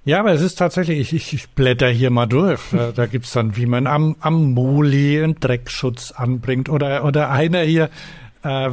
[0.05, 2.61] Ja, aber es ist tatsächlich, ich, ich blätter hier mal durch.
[2.71, 6.69] Da, da gibt's dann, wie man am, am Moli einen Dreckschutz anbringt.
[6.69, 7.89] Oder, oder einer hier,
[8.43, 8.71] äh,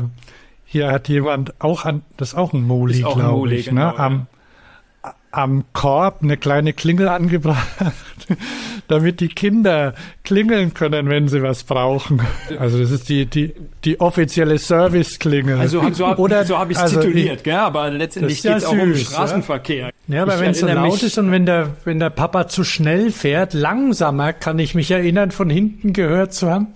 [0.66, 3.72] hier hat jemand auch an, das ist auch ein Moli, glaube ich, ne?
[3.72, 4.00] genau, ne?
[4.00, 4.28] Am,
[5.36, 7.68] am Korb eine kleine Klingel angebracht,
[8.88, 12.22] damit die Kinder klingeln können, wenn sie was brauchen.
[12.58, 15.60] Also das ist die, die, die offizielle Service-Klingel.
[15.60, 17.56] Also so, Oder, so habe ich es also tituliert, gell?
[17.56, 19.88] aber letztendlich geht es ja auch um Straßenverkehr.
[19.88, 23.12] Ja, aber wenn es so laut ist und wenn der, wenn der Papa zu schnell
[23.12, 26.68] fährt, langsamer, kann ich mich erinnern, von hinten gehört zu haben.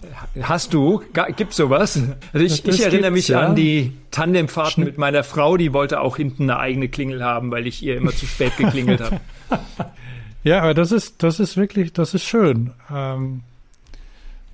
[0.41, 1.03] Hast du?
[1.35, 2.01] Gibt sowas?
[2.33, 3.41] Also ich, ich erinnere mich ja.
[3.41, 7.67] an die Tandemfahrten mit meiner Frau, die wollte auch hinten eine eigene Klingel haben, weil
[7.67, 9.19] ich ihr immer zu spät geklingelt habe.
[10.43, 12.71] Ja, aber das ist, das ist wirklich, das ist schön.
[12.89, 13.41] Ähm,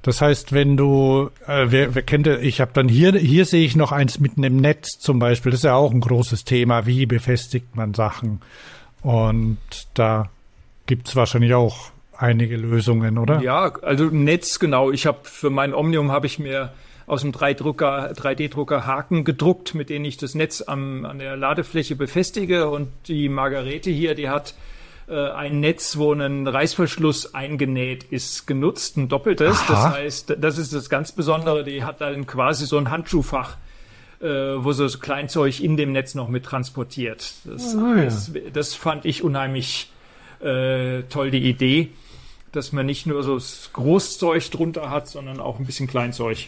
[0.05, 3.75] das heißt, wenn du, äh, wer, wer kennt, ich habe dann hier, hier sehe ich
[3.75, 5.51] noch eins mitten im Netz zum Beispiel.
[5.51, 6.85] Das ist ja auch ein großes Thema.
[6.85, 8.41] Wie befestigt man Sachen?
[9.01, 9.57] Und
[9.95, 10.29] da
[10.85, 13.41] gibt's wahrscheinlich auch einige Lösungen, oder?
[13.41, 14.91] Ja, also Netz genau.
[14.91, 16.71] Ich habe für mein Omnium habe ich mir
[17.07, 21.95] aus dem 3D-Drucker 3D-Drucker Haken gedruckt, mit denen ich das Netz am, an der Ladefläche
[21.95, 22.69] befestige.
[22.69, 24.53] Und die Margarete hier, die hat
[25.07, 29.57] äh, ein Netz, wo ein Reißverschluss eingenäht ist, genutzt, ein doppeltes.
[29.61, 29.65] Aha.
[29.69, 31.63] Das heißt, das ist das ganz Besondere.
[31.63, 33.57] Die hat dann quasi so ein Handschuhfach
[34.21, 34.27] äh,
[34.63, 37.33] wo so Kleinzeug in dem Netz noch mit transportiert.
[37.43, 38.05] Das, oh, ja.
[38.05, 39.91] das, das, fand ich unheimlich
[40.41, 41.89] äh, toll, die Idee,
[42.51, 46.47] dass man nicht nur so das Großzeug drunter hat, sondern auch ein bisschen Kleinzeug.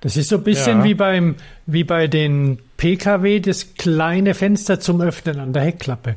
[0.00, 0.84] Das ist so ein bisschen ja.
[0.84, 1.36] wie beim,
[1.66, 6.16] wie bei den PKW, das kleine Fenster zum Öffnen an der Heckklappe.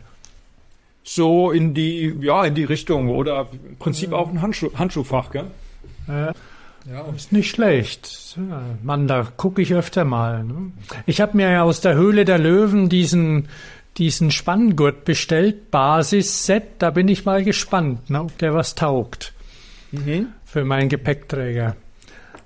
[1.07, 5.45] So in die, ja, in die Richtung oder im Prinzip auch ein Handschuh, Handschuhfach, gell?
[6.09, 6.33] Äh,
[6.91, 7.05] ja.
[7.15, 8.37] Ist nicht schlecht.
[8.37, 10.43] Ja, Mann, da gucke ich öfter mal.
[10.43, 10.71] Ne?
[11.05, 13.47] Ich habe mir ja aus der Höhle der Löwen diesen,
[13.97, 16.63] diesen Spanngurt bestellt, Basis-Set.
[16.79, 19.33] Da bin ich mal gespannt, ne, ob der was taugt
[19.91, 20.27] mhm.
[20.45, 21.75] für meinen Gepäckträger.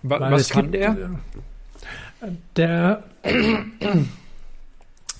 [0.04, 1.20] Wa was kann gibt, der?
[2.56, 3.04] Der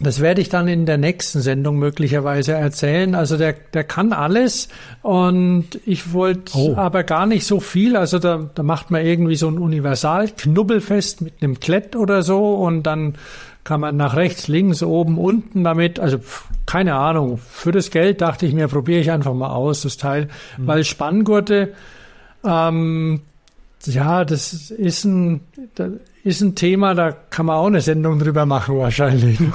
[0.04, 3.16] das werde ich dann in der nächsten Sendung möglicherweise erzählen.
[3.16, 4.70] Also der, der kann alles
[5.02, 6.76] und ich wollte oh.
[6.76, 7.96] aber gar nicht so viel.
[7.96, 12.84] Also da, da macht man irgendwie so ein Universal-Knubbelfest mit einem Klett oder so und
[12.84, 13.16] dann
[13.64, 16.00] kann man nach rechts, links, oben, unten damit.
[16.00, 16.20] Also
[16.66, 17.38] keine Ahnung.
[17.38, 20.30] Für das Geld dachte ich mir, probiere ich einfach mal aus, das Teil.
[20.58, 20.68] Mhm.
[20.68, 21.74] Weil Spanngurte,
[22.44, 23.22] ähm,
[23.86, 25.42] ja, das ist ein,
[25.76, 25.92] das
[26.24, 29.40] ist ein Thema, da kann man auch eine Sendung drüber machen wahrscheinlich.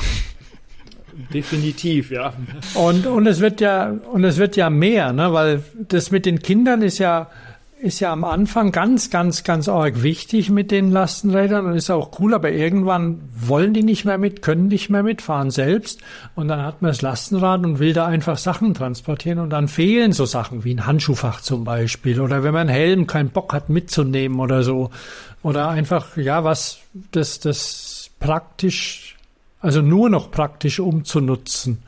[1.33, 2.33] Definitiv, ja.
[2.75, 6.41] Und, und es wird ja, und es wird ja mehr, ne, weil das mit den
[6.41, 7.29] Kindern ist ja,
[7.81, 12.19] ist ja am Anfang ganz, ganz, ganz arg wichtig mit den Lastenrädern und ist auch
[12.19, 16.01] cool, aber irgendwann wollen die nicht mehr mit, können nicht mehr mitfahren selbst
[16.35, 20.12] und dann hat man das Lastenrad und will da einfach Sachen transportieren und dann fehlen
[20.12, 23.69] so Sachen wie ein Handschuhfach zum Beispiel oder wenn man einen Helm keinen Bock hat
[23.69, 24.91] mitzunehmen oder so
[25.43, 26.79] oder einfach, ja, was,
[27.12, 29.05] das, das praktisch
[29.61, 31.82] also nur noch praktisch umzunutzen.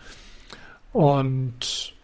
[0.93, 1.95] Und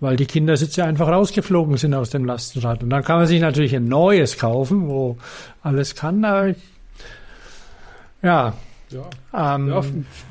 [0.00, 2.82] weil die Kindersitze einfach rausgeflogen sind aus dem Lastenrad.
[2.82, 5.16] Und dann kann man sich natürlich ein neues kaufen, wo
[5.62, 6.24] alles kann.
[6.24, 6.54] Aber
[8.22, 8.54] ja.
[8.90, 9.54] Ja.
[9.54, 9.82] Ähm, ja,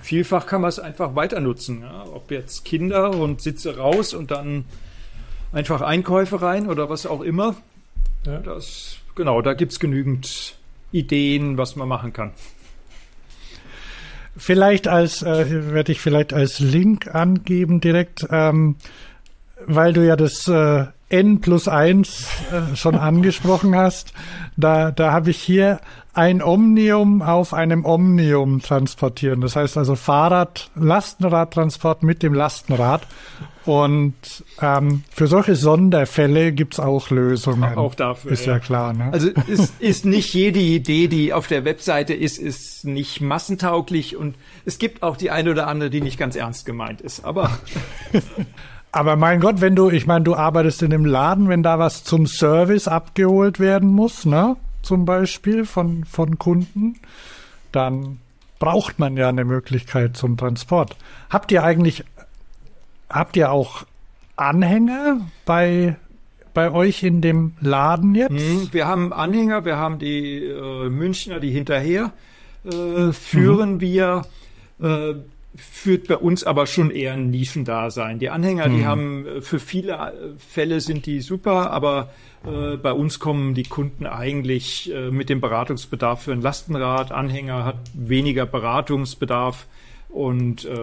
[0.02, 1.82] vielfach kann man es einfach weiter nutzen.
[1.82, 2.06] Ja?
[2.14, 4.66] Ob jetzt Kinder und Sitze raus und dann
[5.52, 7.56] einfach Einkäufe rein oder was auch immer.
[8.26, 8.38] Ja.
[8.40, 10.56] Das, genau, da gibt es genügend
[10.92, 12.32] Ideen, was man machen kann.
[14.36, 18.76] Vielleicht als, äh, werde ich vielleicht als Link angeben direkt, ähm,
[19.66, 24.14] weil du ja das äh, N plus eins äh, schon angesprochen hast.
[24.58, 25.80] Da, da habe ich hier
[26.16, 29.40] ein Omnium auf einem Omnium transportieren.
[29.42, 33.06] Das heißt also Fahrrad, Lastenradtransport mit dem Lastenrad.
[33.66, 34.16] Und
[34.60, 37.78] ähm, für solche Sonderfälle gibt's auch Lösungen.
[37.78, 38.32] Auch dafür.
[38.32, 38.94] Ist ja, ja klar.
[38.94, 39.10] Ne?
[39.12, 44.36] Also ist, ist nicht jede Idee, die auf der Webseite ist, ist nicht massentauglich und
[44.66, 47.24] es gibt auch die eine oder andere, die nicht ganz ernst gemeint ist.
[47.24, 47.52] Aber
[48.94, 52.06] Aber mein Gott, wenn du, ich meine, du arbeitest in einem Laden, wenn da was
[52.06, 56.96] zum Service abgeholt werden muss, ne, zum Beispiel von, von Kunden,
[57.74, 58.20] dann
[58.60, 60.96] braucht man ja eine Möglichkeit zum Transport.
[61.30, 62.06] Habt ihr eigentlich
[63.14, 63.84] Habt ihr auch
[64.36, 65.96] Anhänger bei
[66.56, 68.32] bei euch in dem Laden jetzt?
[68.32, 72.12] Mhm, wir haben Anhänger, wir haben die äh, Münchner, die hinterher
[72.64, 73.82] äh, führen mhm.
[73.82, 74.22] wir.
[74.82, 75.14] Äh,
[75.56, 78.20] führt bei uns aber schon eher ein Nischendasein.
[78.20, 78.78] Die Anhänger, mhm.
[78.78, 82.12] die haben äh, für viele äh, Fälle sind die super, aber
[82.46, 87.12] äh, bei uns kommen die Kunden eigentlich äh, mit dem Beratungsbedarf für ein Lastenrad.
[87.12, 89.68] Anhänger hat weniger Beratungsbedarf
[90.10, 90.78] und äh,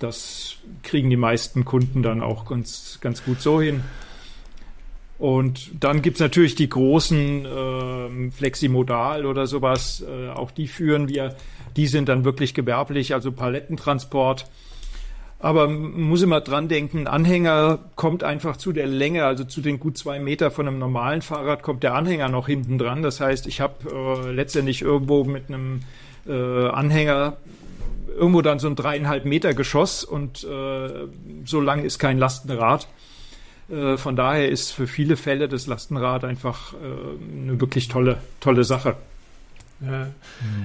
[0.00, 3.82] das kriegen die meisten Kunden dann auch ganz, ganz gut so hin.
[5.18, 11.34] Und dann gibt's natürlich die großen äh, Fleximodal oder sowas, äh, auch die führen wir.
[11.76, 14.46] Die sind dann wirklich gewerblich, also Palettentransport.
[15.38, 19.98] Aber muss immer dran denken, Anhänger kommt einfach zu der Länge, also zu den gut
[19.98, 23.02] zwei Meter von einem normalen Fahrrad kommt der Anhänger noch hinten dran.
[23.02, 25.80] Das heißt, ich habe äh, letztendlich irgendwo mit einem
[26.26, 27.36] äh, Anhänger
[28.16, 31.06] irgendwo dann so ein dreieinhalb Meter Geschoss und äh,
[31.44, 32.88] so lang ist kein Lastenrad.
[33.70, 36.76] Äh, von daher ist für viele Fälle das Lastenrad einfach äh,
[37.42, 38.96] eine wirklich tolle, tolle Sache.
[39.80, 40.08] Ja.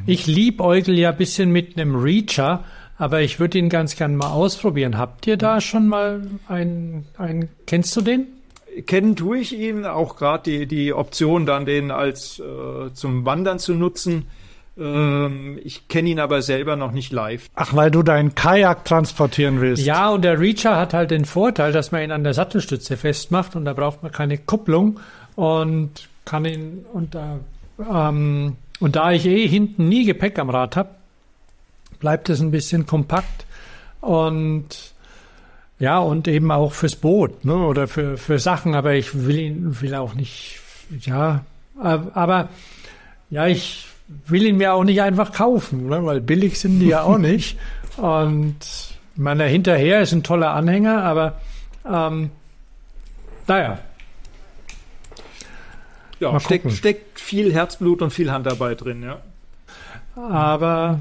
[0.06, 2.64] Ich liebäugel ja ein bisschen mit einem Reacher,
[2.98, 4.98] aber ich würde ihn ganz gern mal ausprobieren.
[4.98, 8.28] Habt ihr da schon mal einen, einen kennst du den?
[8.86, 13.60] Kennen tue ich ihn, auch gerade die, die Option, dann den als äh, zum Wandern
[13.60, 14.28] zu nutzen
[14.78, 17.50] ähm, ich kenne ihn aber selber noch nicht live.
[17.56, 19.86] Ach, weil du deinen Kajak transportieren willst.
[19.86, 23.56] Ja, und der Reacher hat halt den Vorteil, dass man ihn an der Sattelstütze festmacht
[23.56, 25.00] und da braucht man keine Kupplung
[25.36, 27.40] und kann ihn und da
[27.90, 30.90] ähm, und da ich eh hinten nie Gepäck am Rad habe,
[32.00, 33.46] bleibt es ein bisschen kompakt
[34.00, 34.94] und
[35.80, 39.82] ja und eben auch fürs Boot ne, oder für für Sachen, aber ich will ihn
[39.82, 40.60] will auch nicht
[41.02, 41.44] ja,
[41.76, 42.50] aber
[43.30, 43.88] ja ich
[44.28, 46.06] will ihn mir auch nicht einfach kaufen, ne?
[46.06, 47.58] weil billig sind die ja auch nicht.
[47.98, 48.58] Und
[49.16, 51.40] meiner hinterher ist ein toller Anhänger, aber
[51.90, 52.32] ähm,
[53.48, 53.80] naja.
[56.20, 59.20] Ja, steckt, steckt viel Herzblut und viel Handarbeit drin, ja.
[60.16, 61.00] Aber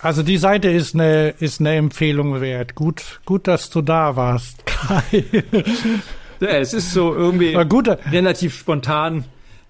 [0.00, 2.74] Also die Seite ist eine, ist eine Empfehlung wert.
[2.74, 5.24] Gut, gut, dass du da warst, Kai.
[6.40, 9.24] ja, es ist so irgendwie gut, relativ spontan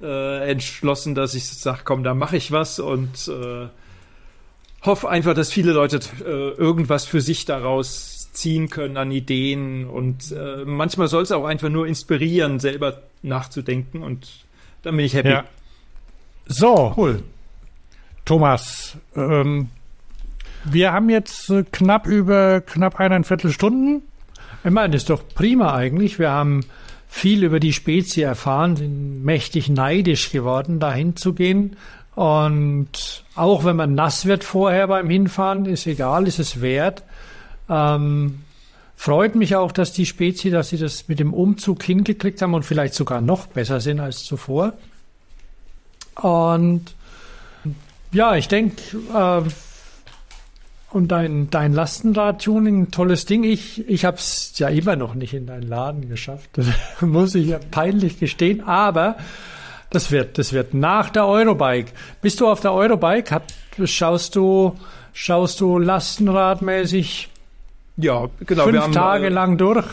[0.05, 3.69] äh, entschlossen, dass ich sage, komm, da mache ich was und äh,
[4.83, 10.33] hoffe einfach, dass viele Leute äh, irgendwas für sich daraus ziehen können an Ideen und
[10.33, 14.29] äh, manchmal soll es auch einfach nur inspirieren, selber nachzudenken und
[14.83, 15.31] dann bin ich happy.
[15.31, 15.45] Ja.
[16.47, 17.23] So, cool.
[18.25, 19.69] Thomas, ähm,
[20.65, 24.03] wir haben jetzt äh, knapp über knapp eineinviertel Stunden.
[24.65, 26.19] Ich meine, das ist doch prima eigentlich.
[26.19, 26.61] Wir haben
[27.15, 31.77] viel über die Spezie erfahren, sind mächtig neidisch geworden, dahin zu gehen.
[32.17, 37.05] Und auch wenn man nass wird vorher beim Hinfahren, ist egal, ist es wert.
[37.71, 38.41] Ähm,
[38.97, 42.65] freut mich auch, dass die Spezie, dass sie das mit dem Umzug hingekriegt haben und
[42.65, 44.73] vielleicht sogar noch besser sind als zuvor.
[46.17, 46.97] Und
[48.11, 48.83] ja, ich denke,
[49.15, 49.43] äh,
[50.95, 53.43] und dein, dein Lastenrad-Tuning, tolles Ding.
[53.43, 56.51] Ich, ich habe es ja immer noch nicht in deinen Laden geschafft.
[56.53, 56.67] Das
[57.01, 58.63] muss ich ja peinlich gestehen.
[58.63, 59.17] Aber
[59.91, 61.91] das wird, das wird nach der Eurobike.
[62.23, 63.35] Bist du auf der Eurobike?
[63.35, 63.53] Hat,
[63.85, 64.77] schaust du,
[65.13, 67.29] schaust du lastenradmäßig
[67.97, 69.87] ja, genau, fünf haben, Tage äh, lang durch?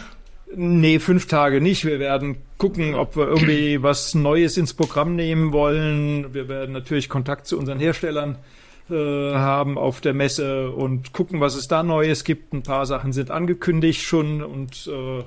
[0.56, 1.84] Nee, fünf Tage nicht.
[1.84, 6.32] Wir werden gucken, ob wir irgendwie was Neues ins Programm nehmen wollen.
[6.34, 8.61] Wir werden natürlich Kontakt zu unseren Herstellern äh,
[8.94, 12.54] haben auf der Messe und gucken, was es da Neues gibt.
[12.54, 15.24] Ein paar Sachen sind angekündigt schon und äh,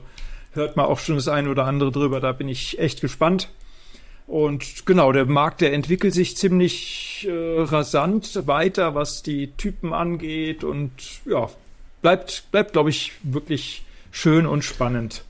[0.55, 2.21] hört man auch schon das eine oder andere drüber.
[2.21, 3.49] Da bin ich echt gespannt.
[4.27, 10.65] Und genau, der Markt, der entwickelt sich ziemlich äh, rasant weiter, was die Typen angeht
[10.65, 10.93] und
[11.27, 11.51] ja,
[12.01, 15.25] bleibt, bleibt, glaube ich, wirklich schön und spannend.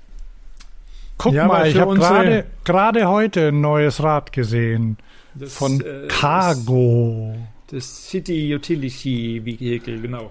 [1.18, 4.96] Guck ja, mal, ich habe gerade gerade heute ein neues Rad gesehen
[5.34, 7.36] das, von äh, Cargo.
[7.74, 10.30] Das City Utility Vehicle, genau.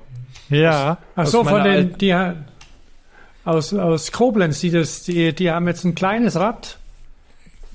[0.49, 0.97] Ja.
[1.13, 2.15] Ach so, von den, die,
[3.43, 6.77] aus, aus Koblenz, die das, die, die haben jetzt ein kleines Rad.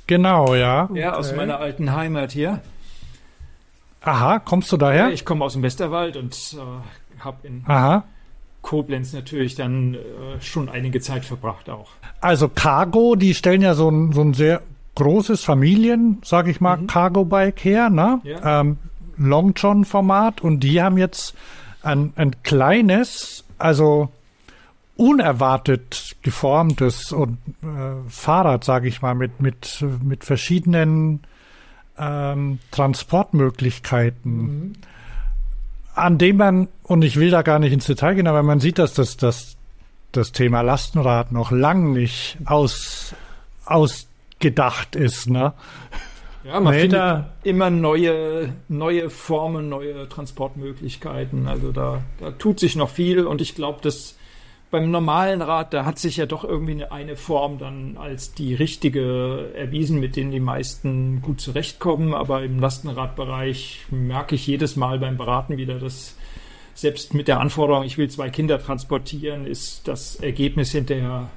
[0.06, 0.88] Genau, ja.
[0.94, 2.62] Ja, aus meiner alten Heimat hier.
[4.00, 5.10] Aha, kommst du daher?
[5.10, 8.04] Ich komme aus dem Westerwald und äh, habe in Aha.
[8.62, 9.98] Koblenz natürlich dann äh,
[10.40, 11.90] schon einige Zeit verbracht auch.
[12.22, 14.62] Also Cargo, die stellen ja so ein, so ein sehr
[14.94, 16.86] großes Familien, sag ich mal, mhm.
[16.86, 18.20] Cargo-Bike her, ne?
[18.24, 18.60] Ja.
[18.60, 18.78] Ähm,
[19.18, 21.34] Long John Format und die haben jetzt
[21.82, 24.10] ein, ein kleines, also
[24.96, 31.20] unerwartet geformtes und äh, Fahrrad, sage ich mal, mit mit mit verschiedenen
[31.96, 34.72] ähm, Transportmöglichkeiten, mhm.
[35.94, 38.78] an dem man und ich will da gar nicht ins Detail gehen, aber man sieht,
[38.78, 39.56] dass das das
[40.10, 43.14] das Thema Lastenrad noch lang nicht aus
[43.66, 45.52] ausgedacht ist, ne?
[46.48, 51.46] Ja, man nee, findet immer neue, neue Formen, neue Transportmöglichkeiten.
[51.46, 54.16] Also da, da tut sich noch viel und ich glaube, dass
[54.70, 59.50] beim normalen Rad, da hat sich ja doch irgendwie eine Form dann als die richtige
[59.54, 62.14] erwiesen, mit denen die meisten gut zurechtkommen.
[62.14, 66.16] Aber im Lastenradbereich merke ich jedes Mal beim Beraten wieder, dass
[66.74, 71.28] selbst mit der Anforderung, ich will zwei Kinder transportieren, ist das Ergebnis hinterher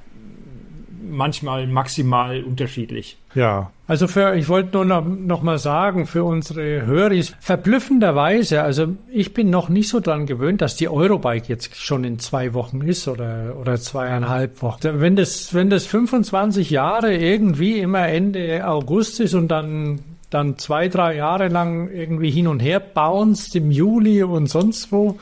[1.02, 3.18] manchmal maximal unterschiedlich.
[3.34, 3.70] Ja.
[3.92, 9.34] Also für, ich wollte nur noch, noch mal sagen, für unsere Hörer verblüffenderweise, also ich
[9.34, 13.06] bin noch nicht so dran gewöhnt, dass die Eurobike jetzt schon in zwei Wochen ist
[13.06, 14.78] oder, oder zweieinhalb Wochen.
[14.82, 20.88] Wenn das, wenn das 25 Jahre irgendwie immer Ende August ist und dann dann zwei,
[20.88, 25.18] drei Jahre lang irgendwie hin und her bounced im Juli und sonst wo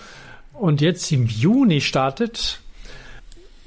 [0.53, 2.61] und jetzt im Juni startet,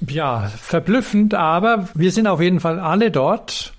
[0.08, 3.74] ja, verblüffend, aber wir sind auf jeden Fall alle dort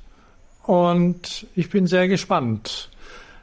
[0.66, 2.90] und ich bin sehr gespannt.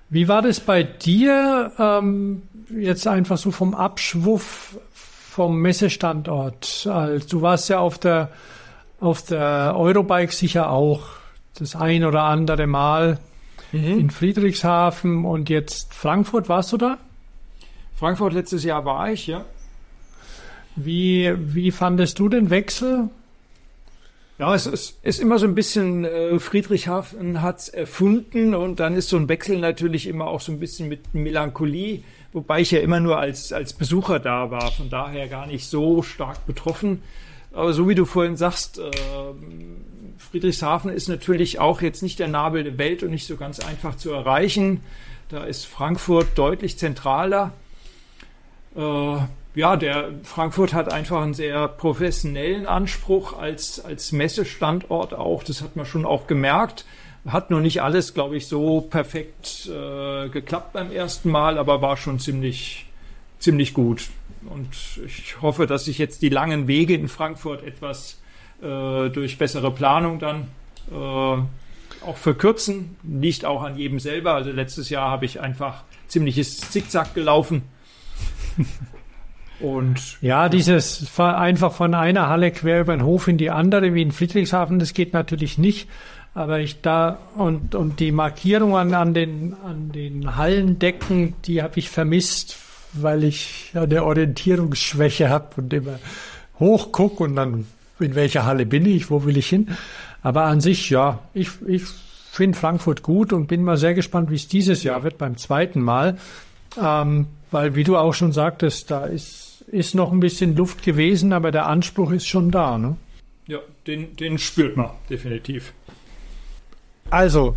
[0.10, 6.88] Wie war das bei dir ähm, jetzt einfach so vom Abschwuff vom Messestandort?
[6.92, 8.30] Also, du warst ja auf der
[9.00, 11.02] auf der Eurobike sicher auch
[11.58, 13.20] das ein oder andere Mal
[13.72, 14.00] mhm.
[14.00, 16.50] in Friedrichshafen und jetzt Frankfurt.
[16.50, 16.98] Warst du da?
[17.96, 19.44] Frankfurt letztes Jahr war ich, ja.
[20.76, 23.10] Wie, wie fandest du den Wechsel?
[24.42, 29.10] Ja, es ist, ist immer so ein bisschen, äh, Friedrichshafen hat's erfunden und dann ist
[29.10, 32.02] so ein Wechsel natürlich immer auch so ein bisschen mit Melancholie,
[32.34, 36.02] wobei ich ja immer nur als, als Besucher da war, von daher gar nicht so
[36.02, 37.04] stark betroffen.
[37.54, 38.90] Aber so wie du vorhin sagst, äh,
[40.18, 43.96] Friedrichshafen ist natürlich auch jetzt nicht der Nabel der Welt und nicht so ganz einfach
[43.96, 44.82] zu erreichen.
[45.30, 47.54] Da ist Frankfurt deutlich zentraler.
[48.76, 49.18] Äh,
[49.54, 55.44] ja, der Frankfurt hat einfach einen sehr professionellen Anspruch als, als Messestandort auch.
[55.44, 56.86] Das hat man schon auch gemerkt.
[57.28, 61.98] Hat noch nicht alles, glaube ich, so perfekt äh, geklappt beim ersten Mal, aber war
[61.98, 62.88] schon ziemlich,
[63.40, 64.10] ziemlich gut.
[64.50, 64.70] Und
[65.06, 68.22] ich hoffe, dass sich jetzt die langen Wege in Frankfurt etwas
[68.62, 70.48] äh, durch bessere Planung dann
[70.92, 72.96] äh, auch verkürzen.
[73.04, 74.34] Liegt auch an jedem selber.
[74.34, 77.64] Also letztes Jahr habe ich einfach ziemliches Zickzack gelaufen.
[79.62, 84.02] Und ja, dieses einfach von einer Halle quer über den Hof in die andere, wie
[84.02, 85.88] in Friedrichshafen, das geht natürlich nicht.
[86.34, 91.90] Aber ich da und, und die Markierungen an den, an den Hallendecken, die habe ich
[91.90, 92.58] vermisst,
[92.94, 96.00] weil ich eine Orientierungsschwäche habe und immer
[96.60, 97.66] hoch gucke und dann
[98.00, 99.70] in welcher Halle bin ich, wo will ich hin.
[100.24, 101.84] Aber an sich, ja, ich, ich
[102.32, 105.82] finde Frankfurt gut und bin mal sehr gespannt, wie es dieses Jahr wird beim zweiten
[105.82, 106.18] Mal.
[106.82, 111.34] Ähm, weil, wie du auch schon sagtest, da ist, ist noch ein bisschen Luft gewesen,
[111.34, 112.78] aber der Anspruch ist schon da.
[112.78, 112.98] Ne?
[113.48, 115.74] Ja, den, den spürt man definitiv.
[117.10, 117.56] Also,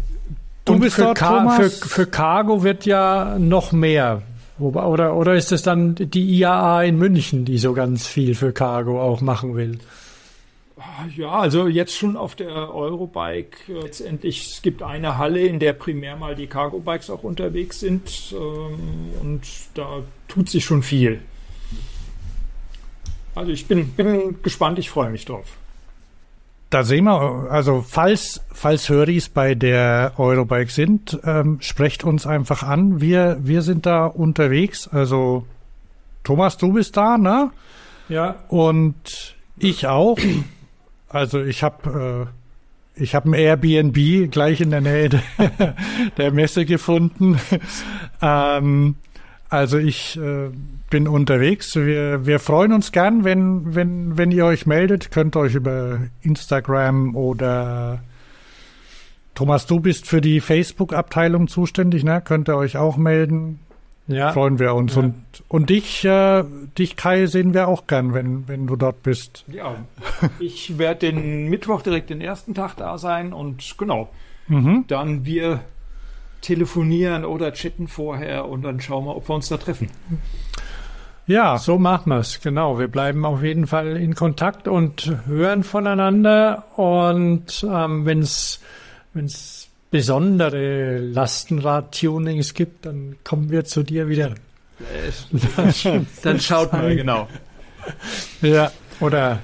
[0.65, 4.23] du Und bist für, dort, Ka für, für Cargo wird ja noch mehr.
[4.59, 9.01] Oder, oder ist es dann die IAA in München, die so ganz viel für Cargo
[9.01, 9.79] auch machen will?
[11.17, 14.53] Ja, also jetzt schon auf der Eurobike letztendlich.
[14.53, 18.33] Es gibt eine Halle, in der primär mal die Cargo Bikes auch unterwegs sind.
[18.33, 19.43] Ähm, und
[19.75, 21.21] da tut sich schon viel.
[23.35, 25.57] Also ich bin, bin gespannt, ich freue mich drauf
[26.75, 32.65] da sehen wir, also falls, falls Höris bei der Eurobike sind, ähm, sprecht uns einfach
[32.65, 33.01] an.
[33.01, 34.89] Wir, wir sind da unterwegs.
[34.89, 35.47] Also
[36.25, 37.53] Thomas, du bist da, ne?
[38.09, 38.35] Ja.
[38.49, 40.19] Und ich auch.
[41.09, 42.27] Also ich habe
[42.99, 45.23] äh, ich habe ein Airbnb gleich in der Nähe der,
[46.17, 47.39] der Messe gefunden.
[48.21, 48.97] ähm,
[49.55, 50.51] also ich äh,
[50.91, 51.75] bin unterwegs.
[51.77, 55.11] Wir, wir freuen uns gern, wenn, wenn, wenn ihr euch meldet.
[55.11, 58.01] Könnt euch über Instagram oder
[59.35, 62.23] Thomas, du bist für die Facebook-Abteilung zuständig, ne?
[62.25, 63.59] Könnt ihr euch auch melden.
[64.07, 64.33] Ja.
[64.33, 64.95] Freuen wir uns.
[64.95, 65.03] Ja.
[65.03, 65.15] Und,
[65.49, 66.45] und dich, äh,
[66.79, 69.45] dich, Kai, sehen wir auch gern, wenn, wenn du dort bist.
[69.49, 69.77] Ja,
[70.39, 74.11] ich werde den Mittwoch direkt den ersten Tag da sein und genau.
[74.47, 74.85] Mhm.
[74.89, 75.61] Dann wir
[76.45, 79.91] telefonieren oder chatten vorher und dann schauen wir, ob wir uns da treffen.
[81.27, 82.41] Ja, so machen wir es.
[82.41, 82.79] Genau.
[82.79, 86.65] Wir bleiben auf jeden Fall in Kontakt und hören voneinander.
[86.77, 94.35] Und ähm, wenn es besondere Lastenrad-Tunings gibt, dann kommen wir zu dir wieder.
[96.23, 97.29] dann schaut mal, genau.
[98.43, 99.39] Ja, oder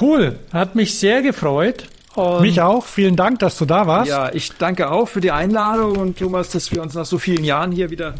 [0.00, 0.38] cool.
[0.52, 1.88] Hat mich sehr gefreut.
[2.18, 2.84] Und mich auch.
[2.84, 4.10] Vielen Dank, dass du da warst.
[4.10, 7.44] Ja, ich danke auch für die Einladung und Thomas, dass wir uns nach so vielen
[7.44, 8.14] Jahren hier wieder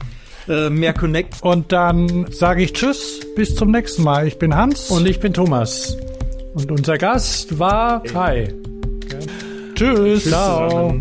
[0.48, 1.42] äh, mehr Connect.
[1.42, 4.26] Und dann sage ich Tschüss, bis zum nächsten Mal.
[4.26, 4.90] Ich bin Hans.
[4.90, 5.96] Und ich bin Thomas.
[6.54, 8.54] Und unser Gast war Kai.
[9.74, 10.24] Tschüss.
[10.24, 10.94] Ciao.